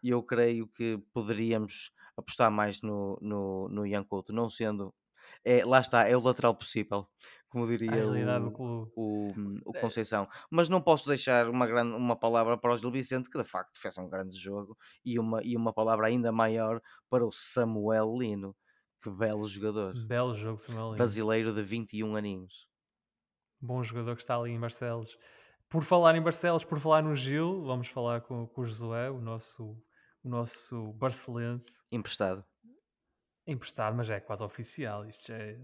[0.03, 4.93] eu creio que poderíamos apostar mais no, no, no Ian Couto, não sendo
[5.43, 7.07] é, lá está, é o lateral possível,
[7.49, 9.31] como diria o, o,
[9.65, 9.79] o, é.
[9.79, 10.27] Conceição.
[10.49, 13.79] Mas não posso deixar uma, grande, uma palavra para o Gil Vicente, que de facto
[13.79, 18.55] fez um grande jogo, e uma, e uma palavra ainda maior para o Samuel Lino.
[19.05, 19.93] Que belo jogador.
[20.07, 20.97] Belo jogo, Samuel Lino.
[20.97, 22.67] Brasileiro de 21 aninhos.
[23.61, 25.15] Bom jogador que está ali em Barcelos.
[25.69, 29.21] Por falar em Barcelos, por falar no Gil, vamos falar com, com o Josué, o
[29.21, 29.79] nosso,
[30.23, 31.83] o nosso barcelense.
[31.91, 32.43] Emprestado.
[33.45, 35.05] Emprestado, mas já é quase oficial.
[35.05, 35.55] Isto já é,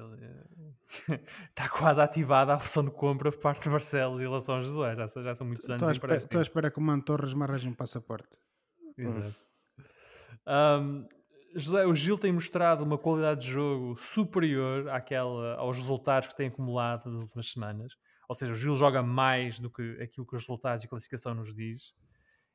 [1.50, 4.94] está quase ativada a opção de compra por parte de Barcelos em relação a Josué.
[4.94, 5.98] Já, já são muitos anos.
[6.16, 8.38] Estou à espera que o Mantorres me arranje um passaporte.
[8.96, 9.36] Exato.
[10.46, 11.08] Um,
[11.56, 16.48] José, o Gil tem mostrado uma qualidade de jogo superior àquela, aos resultados que tem
[16.48, 17.94] acumulado nas últimas semanas.
[18.28, 21.54] Ou seja, o Gil joga mais do que aquilo que os resultados e classificação nos
[21.54, 21.94] diz.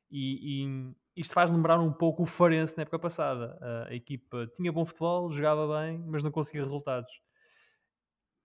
[0.09, 3.57] E, e isto faz lembrar um pouco o Farense na época passada.
[3.87, 7.11] A equipa tinha bom futebol, jogava bem, mas não conseguia resultados.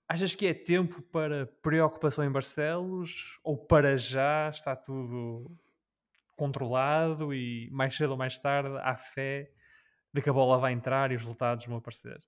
[0.09, 3.39] Achas que é tempo para preocupação em Barcelos?
[3.43, 5.51] Ou para já está tudo
[6.37, 9.51] controlado e mais cedo ou mais tarde há fé
[10.13, 12.21] de que a bola vai entrar e os resultados vão aparecer?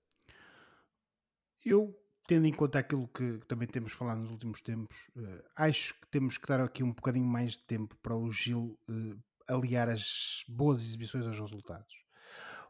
[1.64, 1.94] Eu,
[2.26, 6.08] tendo em conta aquilo que, que também temos falado nos últimos tempos, uh, acho que
[6.10, 10.44] temos que dar aqui um bocadinho mais de tempo para o Gil uh, aliar as
[10.48, 12.04] boas exibições aos resultados.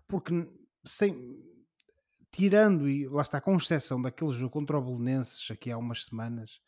[0.07, 0.49] Porque
[0.85, 1.43] sem,
[2.31, 6.61] tirando, e lá está, com exceção daquele jogo contra o Belenenses aqui há umas semanas,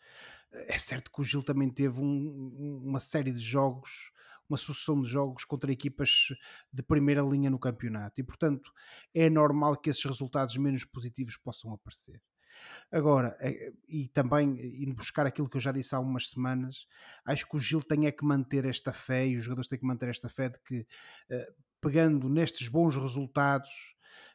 [0.53, 4.11] é certo que o Gil também teve um, uma série de jogos,
[4.49, 6.29] uma sucessão de jogos contra equipas
[6.73, 8.73] de primeira linha no campeonato e, portanto,
[9.15, 12.21] é normal que esses resultados menos positivos possam aparecer.
[12.91, 16.87] Agora, eh, e também indo buscar aquilo que eu já disse há algumas semanas,
[17.25, 19.87] acho que o Gil tem é que manter esta fé e os jogadores têm que
[19.87, 20.87] manter esta fé de que,
[21.31, 23.71] eh, pegando nestes bons resultados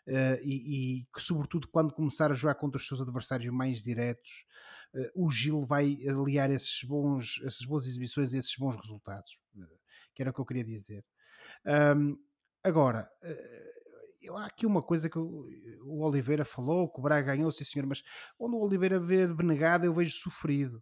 [0.08, 4.46] eh, e, e que, sobretudo, quando começar a jogar contra os seus adversários mais diretos,
[5.16, 9.40] o Gil vai aliar esses bons, essas boas exibições a esses bons resultados,
[10.22, 11.04] que era o que eu queria dizer.
[12.64, 13.10] agora,
[14.22, 15.48] eu, há aqui uma coisa que o,
[15.84, 18.04] o Oliveira falou, que o Braga ganhou, sim senhor, mas
[18.40, 20.82] onde o Oliveira vê benegado eu vejo sofrido.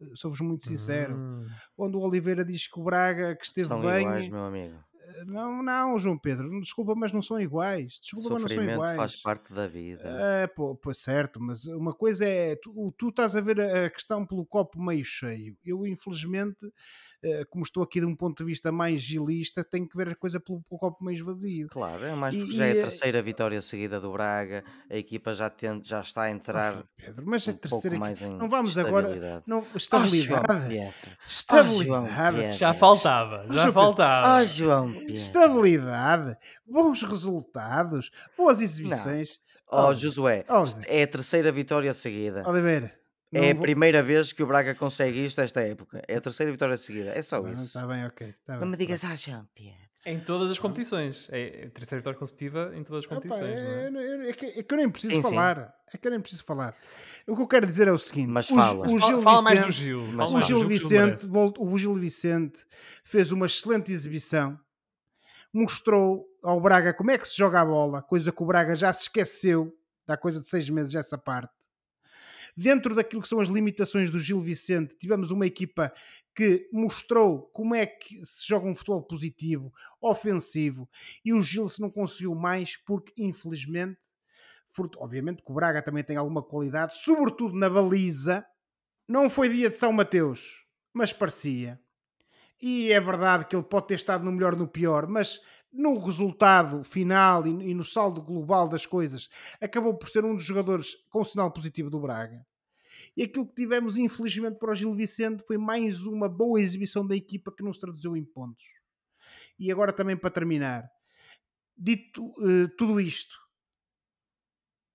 [0.00, 1.14] Eh, sou-vos muito sincero.
[1.16, 1.46] Hum.
[1.76, 4.00] Onde o Oliveira diz que o Braga que esteve São bem.
[4.00, 4.82] Iguais, meu amigo.
[5.26, 7.98] Não, não, João Pedro, desculpa, mas não são iguais.
[8.00, 8.96] Desculpa, mas não são iguais.
[8.96, 10.02] faz parte da vida.
[10.04, 14.26] É, pô, pô, certo, mas uma coisa é tu, tu estás a ver a questão
[14.26, 15.56] pelo copo meio cheio.
[15.64, 16.72] Eu, infelizmente,
[17.24, 20.14] eh, como estou aqui de um ponto de vista mais gilista, tenho que ver a
[20.14, 21.68] coisa pelo, pelo copo mais vazio.
[21.68, 25.32] Claro, é mais porque e, já é a terceira vitória seguida do Braga, a equipa
[25.32, 26.78] já, tem, já está a entrar.
[26.78, 29.40] Oh, Pedro, mas um a terceira mais em não vamos agora.
[29.46, 30.46] Não, estabilidade.
[30.50, 32.38] Oh, estabilidade.
[32.48, 34.40] Oh, já faltava, já oh, faltava.
[34.40, 34.92] Oh, João.
[35.08, 36.36] Estabilidade,
[36.66, 39.40] bons resultados, boas exibições.
[39.70, 39.88] Não.
[39.88, 40.44] Oh, Josué,
[40.86, 42.46] é a terceira vitória seguida.
[42.46, 42.94] Oliveira,
[43.32, 43.62] é a vou...
[43.62, 46.02] primeira vez que o Braga consegue isto esta época.
[46.06, 47.10] É a terceira vitória seguida.
[47.10, 47.64] É só tá isso.
[47.64, 48.34] Está bem, ok.
[48.44, 49.72] Tá não bem, me digas, ah, champion.
[50.04, 51.28] Em todas as competições.
[51.30, 53.40] É a terceira vitória consecutiva em todas as competições.
[53.40, 54.26] Opa, é, é?
[54.26, 55.56] É, é, que, é, que, eu nem preciso sim, falar.
[55.56, 55.72] Sim.
[55.94, 56.76] É que eu nem preciso falar.
[57.26, 58.86] O que eu quero dizer é o seguinte: Mas fala.
[58.86, 60.00] O, o Gil fala, Vicente, mais do Gil.
[60.00, 62.60] o, Gil Vicente, o Gil Vicente
[63.04, 64.58] fez uma excelente exibição.
[65.52, 68.92] Mostrou ao Braga como é que se joga a bola, coisa que o Braga já
[68.92, 69.76] se esqueceu.
[70.06, 71.62] Dá coisa de seis meses essa parte
[72.56, 75.92] Dentro daquilo que são as limitações do Gil Vicente, tivemos uma equipa
[76.34, 80.88] que mostrou como é que se joga um futebol positivo, ofensivo,
[81.24, 83.98] e o Gil se não conseguiu mais porque, infelizmente,
[84.98, 88.44] obviamente que o Braga também tem alguma qualidade, sobretudo na baliza.
[89.08, 91.80] Não foi dia de São Mateus, mas parecia.
[92.62, 95.40] E é verdade que ele pode ter estado no melhor no pior, mas
[95.72, 99.28] no resultado final e no saldo global das coisas,
[99.60, 102.46] acabou por ser um dos jogadores com sinal positivo do Braga.
[103.16, 107.16] E aquilo que tivemos, infelizmente, para o Gil Vicente foi mais uma boa exibição da
[107.16, 108.64] equipa que não se traduziu em pontos.
[109.58, 110.88] E agora, também para terminar,
[111.76, 113.34] dito uh, tudo isto,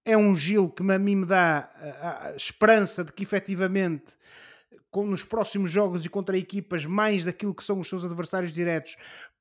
[0.05, 1.69] é um Gil que a mim me dá
[2.29, 4.15] a, esperança de que efetivamente
[5.05, 8.95] nos próximos jogos e contra equipas mais daquilo que são os seus adversários diretos,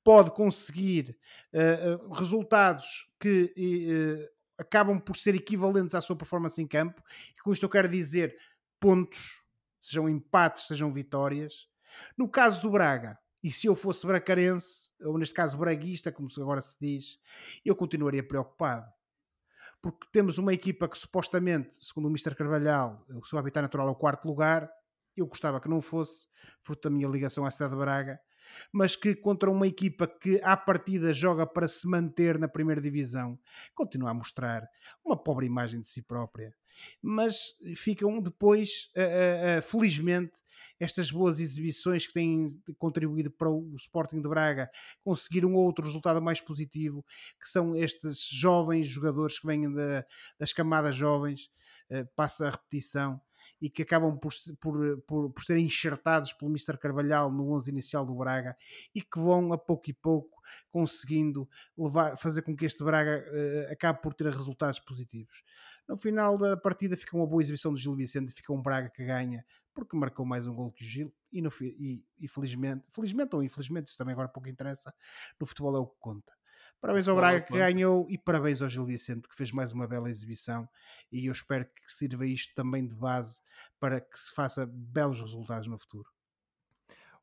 [0.05, 1.19] pode conseguir
[1.53, 7.03] uh, resultados que uh, acabam por ser equivalentes à sua performance em campo.
[7.37, 8.37] E com isto eu quero dizer
[8.81, 9.41] pontos,
[9.83, 11.69] sejam empates, sejam vitórias.
[12.17, 16.61] No caso do Braga, E se eu fosse bracarense, ou neste caso braguista, como agora
[16.61, 17.17] se diz,
[17.65, 18.91] eu continuaria preocupado.
[19.81, 22.35] Porque temos uma equipa que supostamente, segundo o Mr.
[22.35, 24.69] Carvalhal, o seu habitat natural é o quarto lugar,
[25.17, 26.27] eu gostava que não fosse,
[26.62, 28.21] fruto da minha ligação à cidade de Braga,
[28.73, 33.39] mas que contra uma equipa que à partida joga para se manter na primeira divisão,
[33.75, 34.67] continua a mostrar
[35.05, 36.55] uma pobre imagem de si própria.
[37.03, 37.37] Mas
[37.77, 40.33] ficam depois, uh, uh, felizmente,
[40.79, 42.47] estas boas exibições que têm
[42.79, 44.71] contribuído para o Sporting de Braga
[45.03, 47.05] conseguir um outro resultado mais positivo,
[47.41, 50.05] que são estes jovens jogadores que vêm da,
[50.39, 51.51] das camadas jovens,
[52.14, 53.21] passa a repetição,
[53.61, 56.79] e que acabam por, por, por, por serem enxertados pelo Mr.
[56.79, 58.57] Carvalhal no 11 inicial do Braga
[58.95, 63.73] e que vão a pouco e pouco conseguindo levar, fazer com que este Braga uh,
[63.73, 65.43] acabe por ter resultados positivos.
[65.89, 69.05] No final da partida fica uma boa exibição do Gil Vicente, fica um Braga que
[69.05, 69.45] ganha
[69.77, 73.43] porque marcou mais um gol que o Gil e, no, e, e felizmente, felizmente ou
[73.43, 74.93] infelizmente, isso também agora pouco interessa,
[75.39, 76.33] no futebol é o que conta.
[76.81, 80.11] Parabéns ao Braga que ganhou e parabéns ao Gil Vicente que fez mais uma bela
[80.11, 80.68] exibição
[81.11, 83.41] e eu espero que sirva isto também de base
[83.81, 86.09] para que se faça belos resultados no futuro.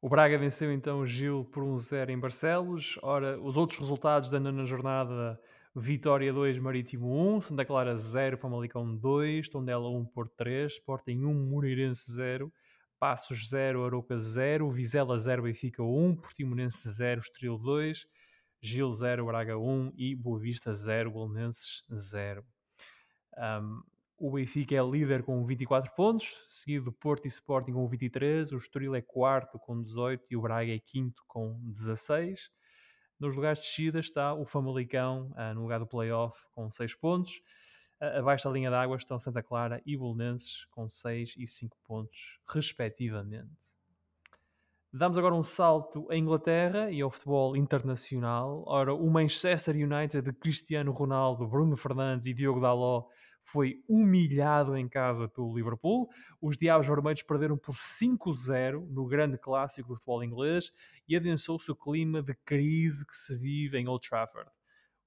[0.02, 3.00] O Braga venceu então o Gil por 1-0 em Barcelos.
[3.02, 5.40] Ora, os outros resultados da nona jornada:
[5.74, 11.50] Vitória 2, Marítimo 1, Santa Clara 0, Famalicão 2, Tondela 1, Porto 3, Sporting 1,
[11.50, 12.52] Moreirense 0,
[13.00, 18.06] Passos 0, Aroca 0, Vizela 0, Benfica 1, Portimonense 0, Estoril 2,
[18.66, 22.46] Gil 0, Braga 1 e Boa Vista 0, Bolonenses 0.
[23.38, 23.84] Um,
[24.18, 28.56] o Benfica é líder com 24 pontos, seguido do Porto e Sporting com 23, o
[28.56, 32.50] Estoril é quarto com 18 e o Braga é quinto com 16.
[33.20, 37.42] Nos lugares de descida está o Famalicão uh, no lugar do playoff com 6 pontos.
[38.02, 42.40] Uh, abaixo da linha d'água estão Santa Clara e Bolonenses com 6 e 5 pontos,
[42.48, 43.73] respectivamente.
[44.96, 48.64] Damos agora um salto à Inglaterra e ao futebol internacional.
[48.68, 53.08] Ora, o Manchester United de Cristiano Ronaldo, Bruno Fernandes e Diogo Dalot
[53.42, 56.08] foi humilhado em casa pelo Liverpool.
[56.40, 60.72] Os Diabos Vermelhos perderam por 5-0 no grande clássico do futebol inglês
[61.10, 64.52] e adensou-se o clima de crise que se vive em Old Trafford.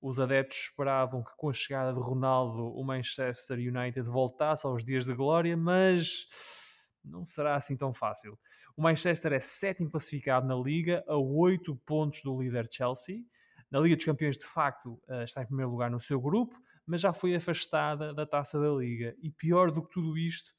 [0.03, 5.07] Os adeptos esperavam que com a chegada de Ronaldo o Manchester United voltasse aos dias
[5.07, 6.26] de glória, mas
[7.07, 8.38] não será assim tão fácil.
[8.76, 13.24] O Manchester é sétimo classificado na Liga, a 8 pontos do líder Chelsea.
[13.70, 17.00] Na Liga dos Campeões, de facto, eh, está em primeiro lugar no seu grupo, mas
[17.00, 19.14] já foi afastada da taça da Liga.
[19.20, 20.54] E pior do que tudo isto,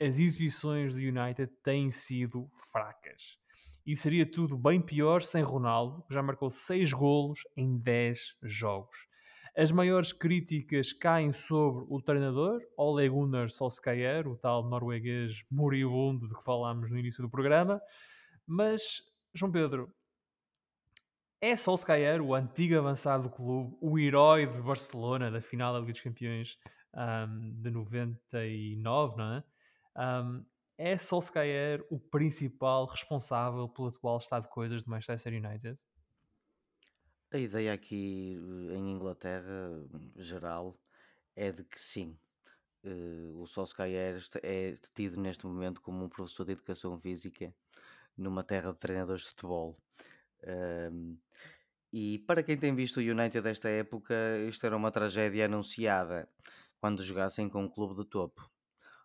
[0.00, 3.38] as exibições do United têm sido fracas.
[3.84, 9.07] E seria tudo bem pior sem Ronaldo, que já marcou 6 golos em 10 jogos.
[9.56, 16.34] As maiores críticas caem sobre o treinador, Ole Gunnar Solskjaer, o tal norueguês moribundo de
[16.34, 17.80] que falámos no início do programa.
[18.46, 19.02] Mas,
[19.34, 19.92] João Pedro,
[21.40, 25.92] é Solskjaer, o antigo avançado do clube, o herói de Barcelona da final da Liga
[25.92, 26.58] dos Campeões
[26.94, 29.44] um, de 99, não é?
[29.96, 30.44] Um,
[30.76, 35.78] é Solskjaer o principal responsável pelo atual estado de coisas do Manchester United?
[37.30, 38.38] A ideia aqui
[38.70, 39.84] eh, em Inglaterra,
[40.16, 40.78] geral,
[41.36, 42.18] é de que sim.
[42.84, 47.54] eh, o Solskjaer é tido neste momento como um professor de educação física
[48.16, 49.78] numa terra de treinadores de futebol.
[51.92, 54.14] e para quem tem visto o United desta época,
[54.48, 56.28] isto era uma tragédia anunciada
[56.80, 58.50] quando jogassem com um clube de topo.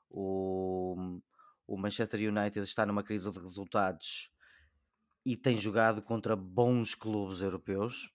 [0.09, 0.95] O,
[1.67, 4.32] o Manchester United está numa crise de resultados
[5.25, 8.11] e tem jogado contra bons clubes europeus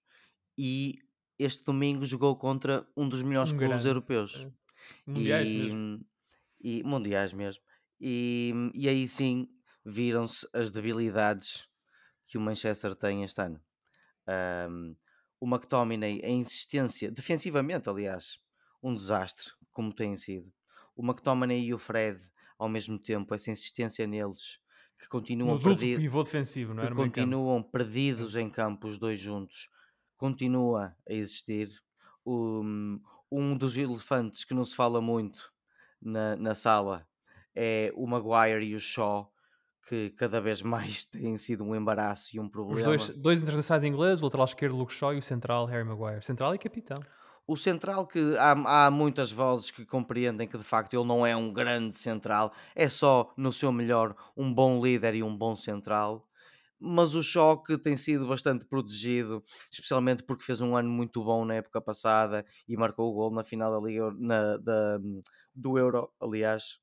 [0.59, 0.99] e
[1.39, 3.87] este domingo jogou contra um dos melhores Um clubes grande.
[3.87, 4.53] europeus eh,
[5.07, 5.83] Mundiais e, mesmo.
[6.61, 7.63] e mundiais mesmo.
[8.01, 9.49] E, e aí sim
[9.85, 11.69] viram-se as debilidades
[12.27, 13.63] que o Manchester tem este ano.
[14.71, 14.97] Um,
[15.41, 18.39] o McTominay, a insistência, defensivamente, aliás,
[18.83, 20.53] um desastre, como tem sido.
[20.97, 22.21] O McTominay e o Fred,
[22.59, 24.59] ao mesmo tempo, essa insistência neles,
[24.99, 26.95] que continuam perdidos, pivô defensivo, não é?
[26.95, 29.69] continuam perdidos em campo, os dois juntos,
[30.17, 31.71] continua a existir.
[32.27, 35.51] Um, um dos elefantes que não se fala muito
[36.01, 37.07] na, na sala
[37.55, 39.33] é o Maguire e o Shaw,
[39.89, 42.85] que cada vez mais têm sido um embaraço e um Os problema.
[42.85, 46.23] dois, dois internacionais ingleses, o lateral esquerdo Luke Shaw e o central Harry Maguire.
[46.23, 47.01] Central e capitão.
[47.49, 51.35] O central que há, há muitas vozes que compreendem que de facto ele não é
[51.35, 56.29] um grande central, é só no seu melhor um bom líder e um bom central.
[56.81, 61.55] Mas o choque tem sido bastante protegido, especialmente porque fez um ano muito bom na
[61.57, 64.99] época passada e marcou o gol na final da Liga na- da-
[65.55, 66.79] do Euro, aliás.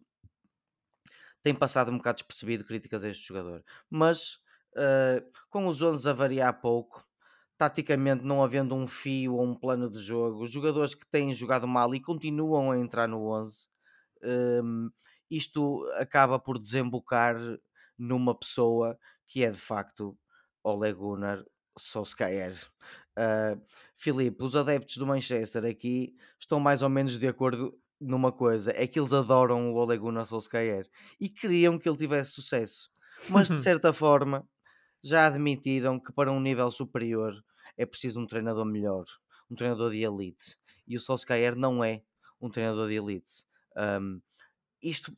[1.41, 3.63] Tem passado um bocado despercebido críticas a este jogador.
[3.89, 4.35] Mas
[4.75, 7.05] uh, com os 11 a variar pouco,
[7.57, 11.67] taticamente não havendo um fio ou um plano de jogo, os jogadores que têm jogado
[11.67, 13.67] mal e continuam a entrar no 11,
[14.63, 14.89] um,
[15.29, 17.35] isto acaba por desembocar
[17.97, 18.97] numa pessoa
[19.27, 20.17] que é de facto
[20.63, 21.43] Ole Gunnar
[21.77, 22.55] Solskjaer.
[23.17, 23.61] Uh,
[23.93, 28.85] Filipe, os adeptos do Manchester aqui estão mais ou menos de acordo numa coisa, é
[28.85, 30.87] que eles adoram o Ole Gunnar Solskjaer
[31.19, 32.89] e queriam que ele tivesse sucesso,
[33.29, 34.47] mas de certa forma
[35.05, 37.43] já admitiram que para um nível superior
[37.77, 39.05] é preciso um treinador melhor,
[39.49, 40.57] um treinador de elite.
[40.87, 42.01] E o Solskjaer não é
[42.41, 43.45] um treinador de elite.
[43.77, 44.19] Um,
[44.81, 45.15] isto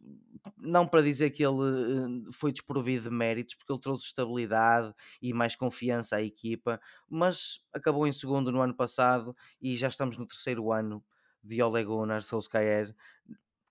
[0.58, 5.34] não para dizer que ele eh, foi desprovido de méritos, porque ele trouxe estabilidade e
[5.34, 6.80] mais confiança à equipa,
[7.10, 11.04] mas acabou em segundo no ano passado e já estamos no terceiro ano
[11.44, 12.94] de Ole Gunnar Solskjaer.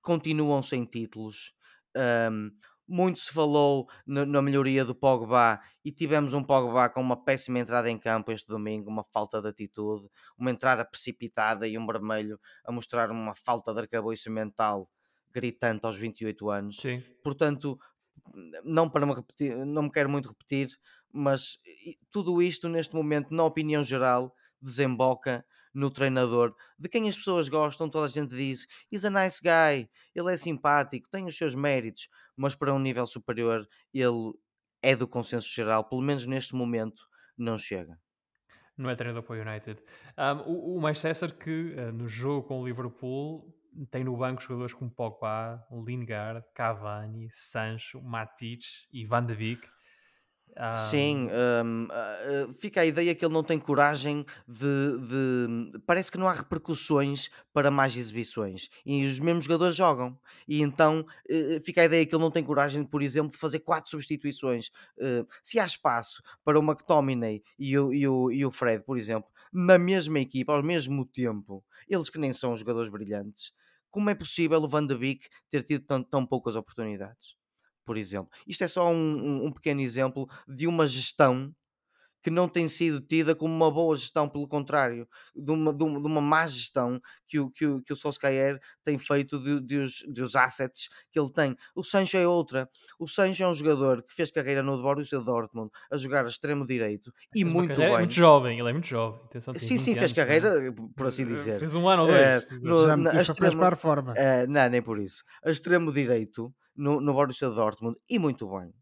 [0.00, 1.54] Continuam sem títulos.
[1.96, 2.50] Um,
[2.89, 7.91] muito se falou na, melhoria do Pogba e tivemos um Pogba com uma péssima entrada
[7.91, 10.09] em campo este domingo, uma falta de atitude,
[10.39, 14.89] uma entrada precipitada e um vermelho a mostrar uma falta de arcabouço mental
[15.32, 16.76] gritante aos 28 anos.
[16.76, 17.03] Sim.
[17.22, 17.78] Portanto,
[18.64, 20.68] não para me repetir, não me quero muito repetir,
[21.12, 21.59] mas
[22.11, 25.45] tudo isto neste momento, na opinião geral, desemboca
[25.76, 29.87] no treinador, de quem as pessoas gostam, toda a gente diz, he's a nice guy,
[30.14, 34.32] ele é simpático, tem os seus méritos, mas para um nível superior ele
[34.82, 37.03] é do consenso geral, pelo menos neste momento
[37.37, 37.99] não chega.
[38.76, 39.82] Não é treinador para o United.
[40.18, 43.53] Um, o, o Manchester que uh, no jogo com o Liverpool
[43.91, 48.62] tem no banco jogadores como Pogba, Lingard, Cavani, Sancho, Matic
[48.93, 49.68] e Van de Beek.
[50.59, 50.90] Um...
[50.90, 56.11] Sim, um, uh, ah, fica a ideia que ele não tem coragem de, de, Parece
[56.11, 60.18] que não há repercussões para mais exibições e os mesmos jogadores jogam.
[60.49, 63.61] E então uh, fica a ideia que ele não tem coragem, por exemplo, de fazer
[63.61, 64.68] quatro substituições.
[64.97, 68.97] Uh, se há espaço para o McTominay e o, e, o, e o Fred, por
[68.97, 73.53] exemplo, na mesma equipa, ao mesmo tempo, eles que nem são jogadores brilhantes,
[73.90, 77.36] como é possível o Van de Beek ter tido tão, tão poucas oportunidades?
[77.87, 81.55] Por exemplo, isto é só um, um, um pequeno exemplo de uma gestão
[82.26, 86.01] que não tem sido tida como uma boa gestão, pelo contrário, de uma, de uma,
[86.01, 89.76] de uma má gestão que o, que o, que o Solskjaer tem feito de, de,
[89.76, 91.57] os, de os assets que ele tem.
[91.72, 92.68] O Sancho é outra.
[92.99, 96.66] O Sancho é um jogador que fez carreira no Borussia Dortmund a jogar a extremo
[96.66, 97.95] direito e muito bem.
[97.95, 99.20] É muito jovem, ele é muito jovem.
[99.26, 100.51] Atenção, sim, sim, fez carreira,
[100.97, 101.61] por assim dizer.
[101.61, 102.43] Fez um ano ou dois.
[102.43, 104.14] Uh, no, Já me extremo, para a forma.
[104.14, 105.22] Uh, não, nem por isso.
[105.45, 108.72] A extremo direito no, no Borussia Dortmund e muito bem.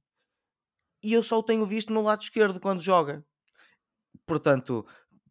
[1.02, 3.24] E eu só o tenho visto no lado esquerdo quando joga
[4.26, 4.86] portanto,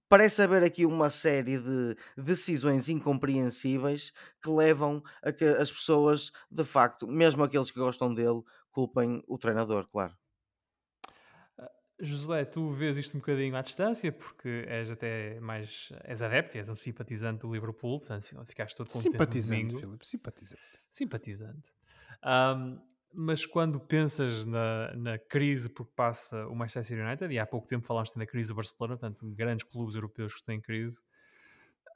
[0.09, 4.11] parece haver aqui uma série de decisões incompreensíveis
[4.41, 8.41] que levam a que as pessoas, de facto, mesmo aqueles que gostam dele,
[8.71, 10.15] culpem o treinador, claro.
[11.57, 16.57] Ah, Josué, tu vês isto um bocadinho à distância, porque és até mais és adepto,
[16.57, 20.83] és um simpatizante do Liverpool, portanto ficaste todo contente Simpatizante, Filipe, simpatizante.
[20.89, 21.73] Simpatizante.
[22.25, 22.79] Um,
[23.13, 27.67] mas quando pensas na, na crise por que passa o Manchester United, e há pouco
[27.67, 31.01] tempo falámos na crise do Barcelona, portanto, grandes clubes europeus que estão em crise,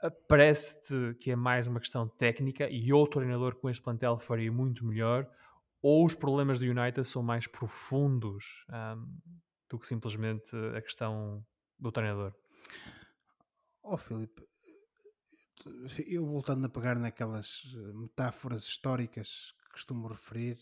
[0.04, 4.52] eh, parece-te que é mais uma questão técnica e outro treinador com este plantel faria
[4.52, 5.28] muito melhor,
[5.82, 9.20] ou os problemas do United são mais profundos um,
[9.70, 11.44] do que simplesmente a questão
[11.80, 12.34] do treinador?
[13.82, 14.44] Oh, Filipe,
[16.06, 20.58] eu voltando a pegar naquelas eh, metáforas históricas costumo referir,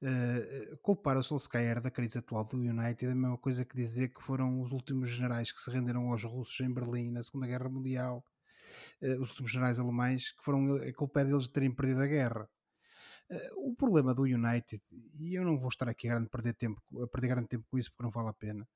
[0.00, 4.14] Uh, culpar o Solskjaer da crise atual do United é a mesma coisa que dizer
[4.14, 7.68] que foram os últimos generais que se renderam aos russos em Berlim na Segunda Guerra
[7.68, 8.24] Mundial,
[9.02, 12.48] uh, os últimos generais alemães, que foram a culpa deles de terem perdido a guerra.
[13.28, 14.80] Uh, o problema do United,
[15.18, 17.90] e eu não vou estar aqui a perder, tempo, a perder grande tempo com isso
[17.90, 18.68] porque não vale a pena.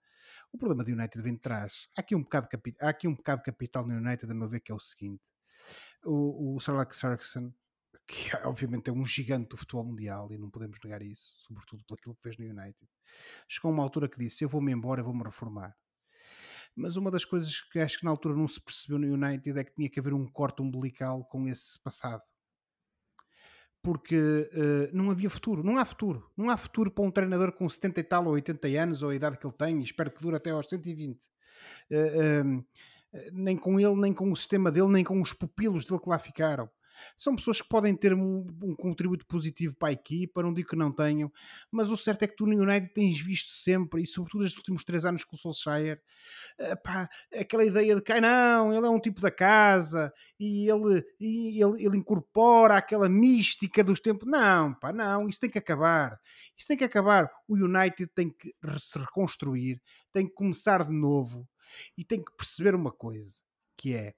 [0.52, 1.88] O problema do United vem de trás.
[1.96, 4.58] Há aqui um bocado de, há aqui um bocado capital no United, a meu ver,
[4.58, 5.22] que é o seguinte:
[6.04, 7.52] o, o Alex Ferguson
[8.06, 12.14] que obviamente é um gigante do futebol mundial e não podemos negar isso, sobretudo pelo
[12.14, 12.88] que fez no United.
[13.48, 15.76] Chegou a uma altura que disse: Eu vou-me embora, eu vou-me reformar.
[16.74, 19.64] Mas uma das coisas que acho que na altura não se percebeu no United é
[19.64, 22.22] que tinha que haver um corte umbilical com esse passado.
[23.82, 26.30] Porque uh, não havia futuro, não há futuro.
[26.36, 29.14] Não há futuro para um treinador com 70 e tal ou 80 anos, ou a
[29.14, 31.16] idade que ele tem, espero que dure até aos 120.
[31.18, 32.64] Uh, uh,
[33.32, 36.18] nem com ele, nem com o sistema dele, nem com os pupilos dele que lá
[36.18, 36.70] ficaram
[37.16, 40.76] São pessoas que podem ter um, um contributo positivo para a equipa, não digo que
[40.76, 41.32] não tenham,
[41.70, 44.84] mas o certo é que tu no United tens visto sempre, e sobretudo nos últimos
[44.84, 46.00] três anos com o Solskjaer,
[46.60, 51.04] uh, pá, aquela ideia de que não, ele é um tipo da casa e ele,
[51.18, 54.28] e ele, ele incorpora aquela mística dos tempos.
[54.28, 56.18] Não, pá, não, isso tem que acabar.
[56.56, 57.30] Isso tem que acabar.
[57.48, 59.80] O United tem que se reconstruir,
[60.12, 61.48] tem que começar de novo
[61.96, 63.40] e tem que perceber uma coisa,
[63.76, 64.14] que é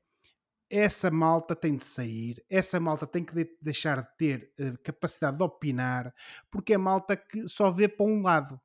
[0.71, 5.37] essa malta tem de sair, essa malta tem que de deixar de ter uh, capacidade
[5.37, 6.15] de opinar,
[6.51, 8.61] porque é malta que só vê para um lado.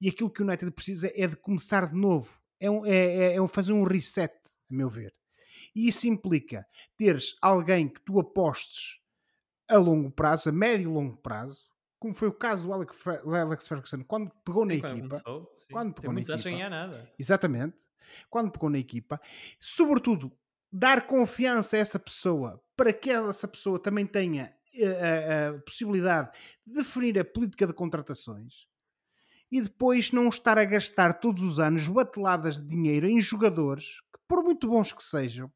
[0.00, 3.36] E aquilo que o United precisa é de começar de novo, é, um, é, é,
[3.36, 4.32] é fazer um reset,
[4.70, 5.14] a meu ver.
[5.74, 6.66] E isso implica
[6.96, 8.98] teres alguém que tu apostes
[9.68, 11.68] a longo prazo, a médio e longo prazo,
[11.98, 15.20] como foi o caso do Alex Ferguson quando pegou na quando equipa.
[15.20, 16.68] Começou, quando pegou Tem na equipa.
[16.68, 17.12] nada.
[17.18, 17.76] Exatamente.
[18.30, 19.20] Quando pegou na equipa,
[19.60, 20.32] sobretudo
[20.72, 26.30] dar confiança a essa pessoa para que essa pessoa também tenha a, a, a possibilidade
[26.66, 28.68] de definir a política de contratações
[29.50, 34.20] e depois não estar a gastar todos os anos bateladas de dinheiro em jogadores que,
[34.28, 35.50] por muito bons que sejam,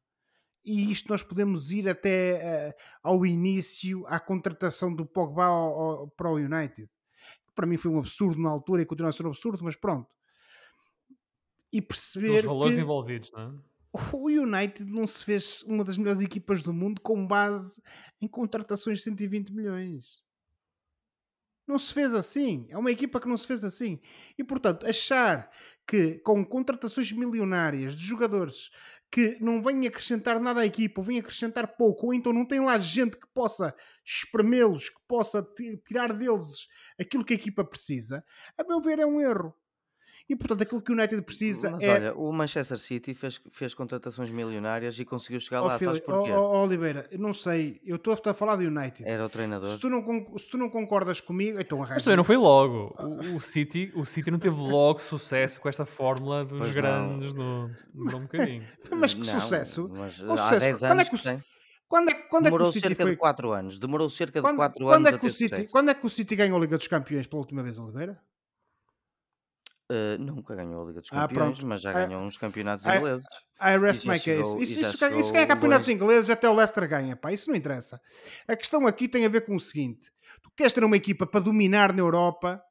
[0.65, 6.07] e isto nós podemos ir até uh, ao início, à contratação do Pogba ao, ao,
[6.11, 6.89] para o United.
[7.53, 10.09] Para mim foi um absurdo na altura e continua a ser um absurdo, mas pronto.
[11.71, 12.39] E perceber.
[12.39, 12.81] Os valores que...
[12.81, 13.72] envolvidos, não é?
[13.93, 17.81] O United não se fez uma das melhores equipas do mundo com base
[18.19, 20.23] em contratações de 120 milhões.
[21.67, 22.65] Não se fez assim.
[22.69, 24.01] É uma equipa que não se fez assim.
[24.37, 25.49] E portanto, achar
[25.87, 28.69] que com contratações milionárias de jogadores
[29.11, 32.59] que não vêm acrescentar nada à equipa, ou vêm acrescentar pouco, ou então não tem
[32.59, 35.47] lá gente que possa espremê-los, que possa
[35.87, 36.67] tirar deles
[36.99, 38.25] aquilo que a equipa precisa,
[38.57, 39.53] a meu ver é um erro.
[40.29, 41.93] E portanto, aquilo que o United precisa Mas é.
[41.93, 45.77] olha, o Manchester City fez, fez contratações milionárias e conseguiu chegar oh, lá.
[45.77, 46.31] Filho, sabes porquê?
[46.31, 49.03] Oh, oh, Oliveira, não sei, eu estou a falar do United.
[49.03, 49.69] Era o treinador.
[49.69, 50.01] Se tu não,
[50.37, 51.95] se tu não concordas comigo, então arranja.
[51.95, 52.95] Mas também não foi logo.
[52.97, 57.33] O, o, City, o City não teve logo sucesso com esta fórmula dos pois grandes,
[57.33, 58.63] no, demorou um bocadinho.
[58.95, 59.89] mas que não, sucesso!
[59.93, 60.59] Mas há sucesso.
[60.59, 61.43] 10 anos quando é que,
[61.87, 63.11] quando é, quando Demorou é que o City cerca foi...
[63.11, 63.79] de 4 anos.
[63.79, 65.17] Demorou cerca quando, de 4 quando anos.
[65.17, 67.39] É que o City, quando é que o City ganhou a Liga dos Campeões pela
[67.41, 68.19] última vez, Oliveira?
[69.91, 73.25] Uh, nunca ganhou a Liga dos ah, Campeões, mas já ganhou uns campeonatos ingleses.
[73.61, 74.57] I rest my case.
[74.57, 77.33] Isso, isso, isso ganha campeonatos ingleses, até o Leicester ganha, pá.
[77.33, 77.99] Isso não interessa.
[78.47, 80.09] A questão aqui tem a ver com o seguinte:
[80.41, 82.61] tu queres ter uma equipa para dominar na Europa,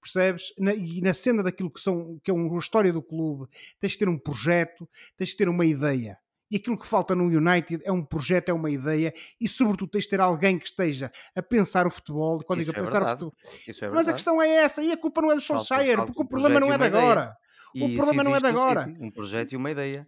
[0.00, 0.54] percebes?
[0.58, 3.48] Na, e na cena daquilo que, são, que é uma história do clube,
[3.80, 6.16] tens de ter um projeto, tens de ter uma ideia.
[6.52, 10.04] E aquilo que falta no United é um projeto, é uma ideia e, sobretudo, tens
[10.04, 12.42] de ter alguém que esteja a pensar o futebol.
[12.44, 13.24] Quando digo a é pensar verdade.
[13.24, 13.90] o futebol.
[13.90, 16.24] É Mas a questão é essa, e a culpa não é do Solskjaer, porque um
[16.24, 17.34] o problema não é de agora.
[17.74, 18.94] O problema não é de agora.
[19.00, 20.06] Um projeto e uma ideia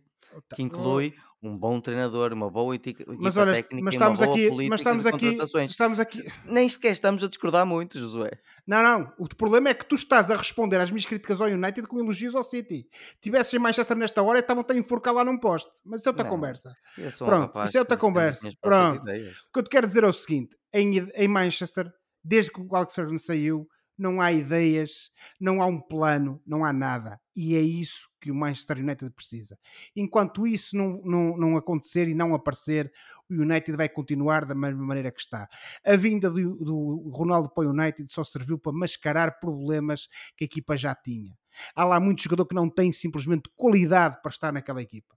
[0.55, 1.15] que inclui
[1.49, 4.71] um bom treinador, uma boa equipa mas, olha, técnica mas estamos uma boa aqui, política
[4.71, 6.23] mas estamos aqui, estamos aqui.
[6.45, 8.31] Nem sequer estamos a discordar muito, Josué.
[8.67, 9.13] Não, não.
[9.19, 12.35] O problema é que tu estás a responder às minhas críticas ao United com elogios
[12.35, 12.89] ao City.
[13.21, 15.71] Tivesses em Manchester nesta hora, estavam-te a enforcar lá num poste.
[15.85, 16.75] Mas isso é outra não, conversa.
[17.19, 18.51] Pronto, isso é outra conversa.
[18.61, 19.03] Pronto.
[19.03, 21.93] O que eu te quero dizer é o seguinte: em, em Manchester,
[22.23, 26.73] desde que o Alex Ferguson saiu, não há ideias, não há um plano, não há
[26.73, 27.21] nada.
[27.35, 29.59] E é isso que o Manchester United precisa.
[29.95, 32.93] Enquanto isso não, não, não acontecer e não aparecer,
[33.31, 35.49] o United vai continuar da mesma maneira que está.
[35.85, 40.47] A vinda do, do Ronaldo para o United só serviu para mascarar problemas que a
[40.47, 41.37] equipa já tinha.
[41.75, 45.15] Há lá muito jogador que não tem simplesmente qualidade para estar naquela equipa.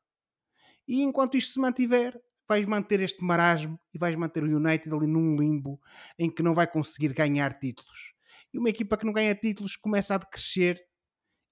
[0.87, 2.17] E enquanto isto se mantiver,
[2.47, 5.79] vais manter este marasmo e vais manter o United ali num limbo
[6.17, 8.16] em que não vai conseguir ganhar títulos
[8.59, 10.79] uma equipa que não ganha títulos começa a decrescer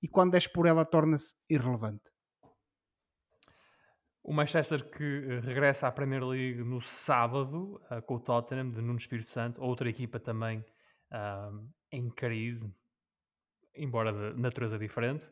[0.01, 2.03] e quando és por ela torna-se irrelevante.
[4.23, 8.81] O Manchester que eh, regressa à Premier League no sábado uh, com o Tottenham de
[8.81, 10.65] Nuno Espírito Santo, outra equipa também
[11.11, 12.73] uh, em crise,
[13.75, 15.31] embora de natureza diferente.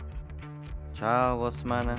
[0.93, 1.95] Tchau, boa semana.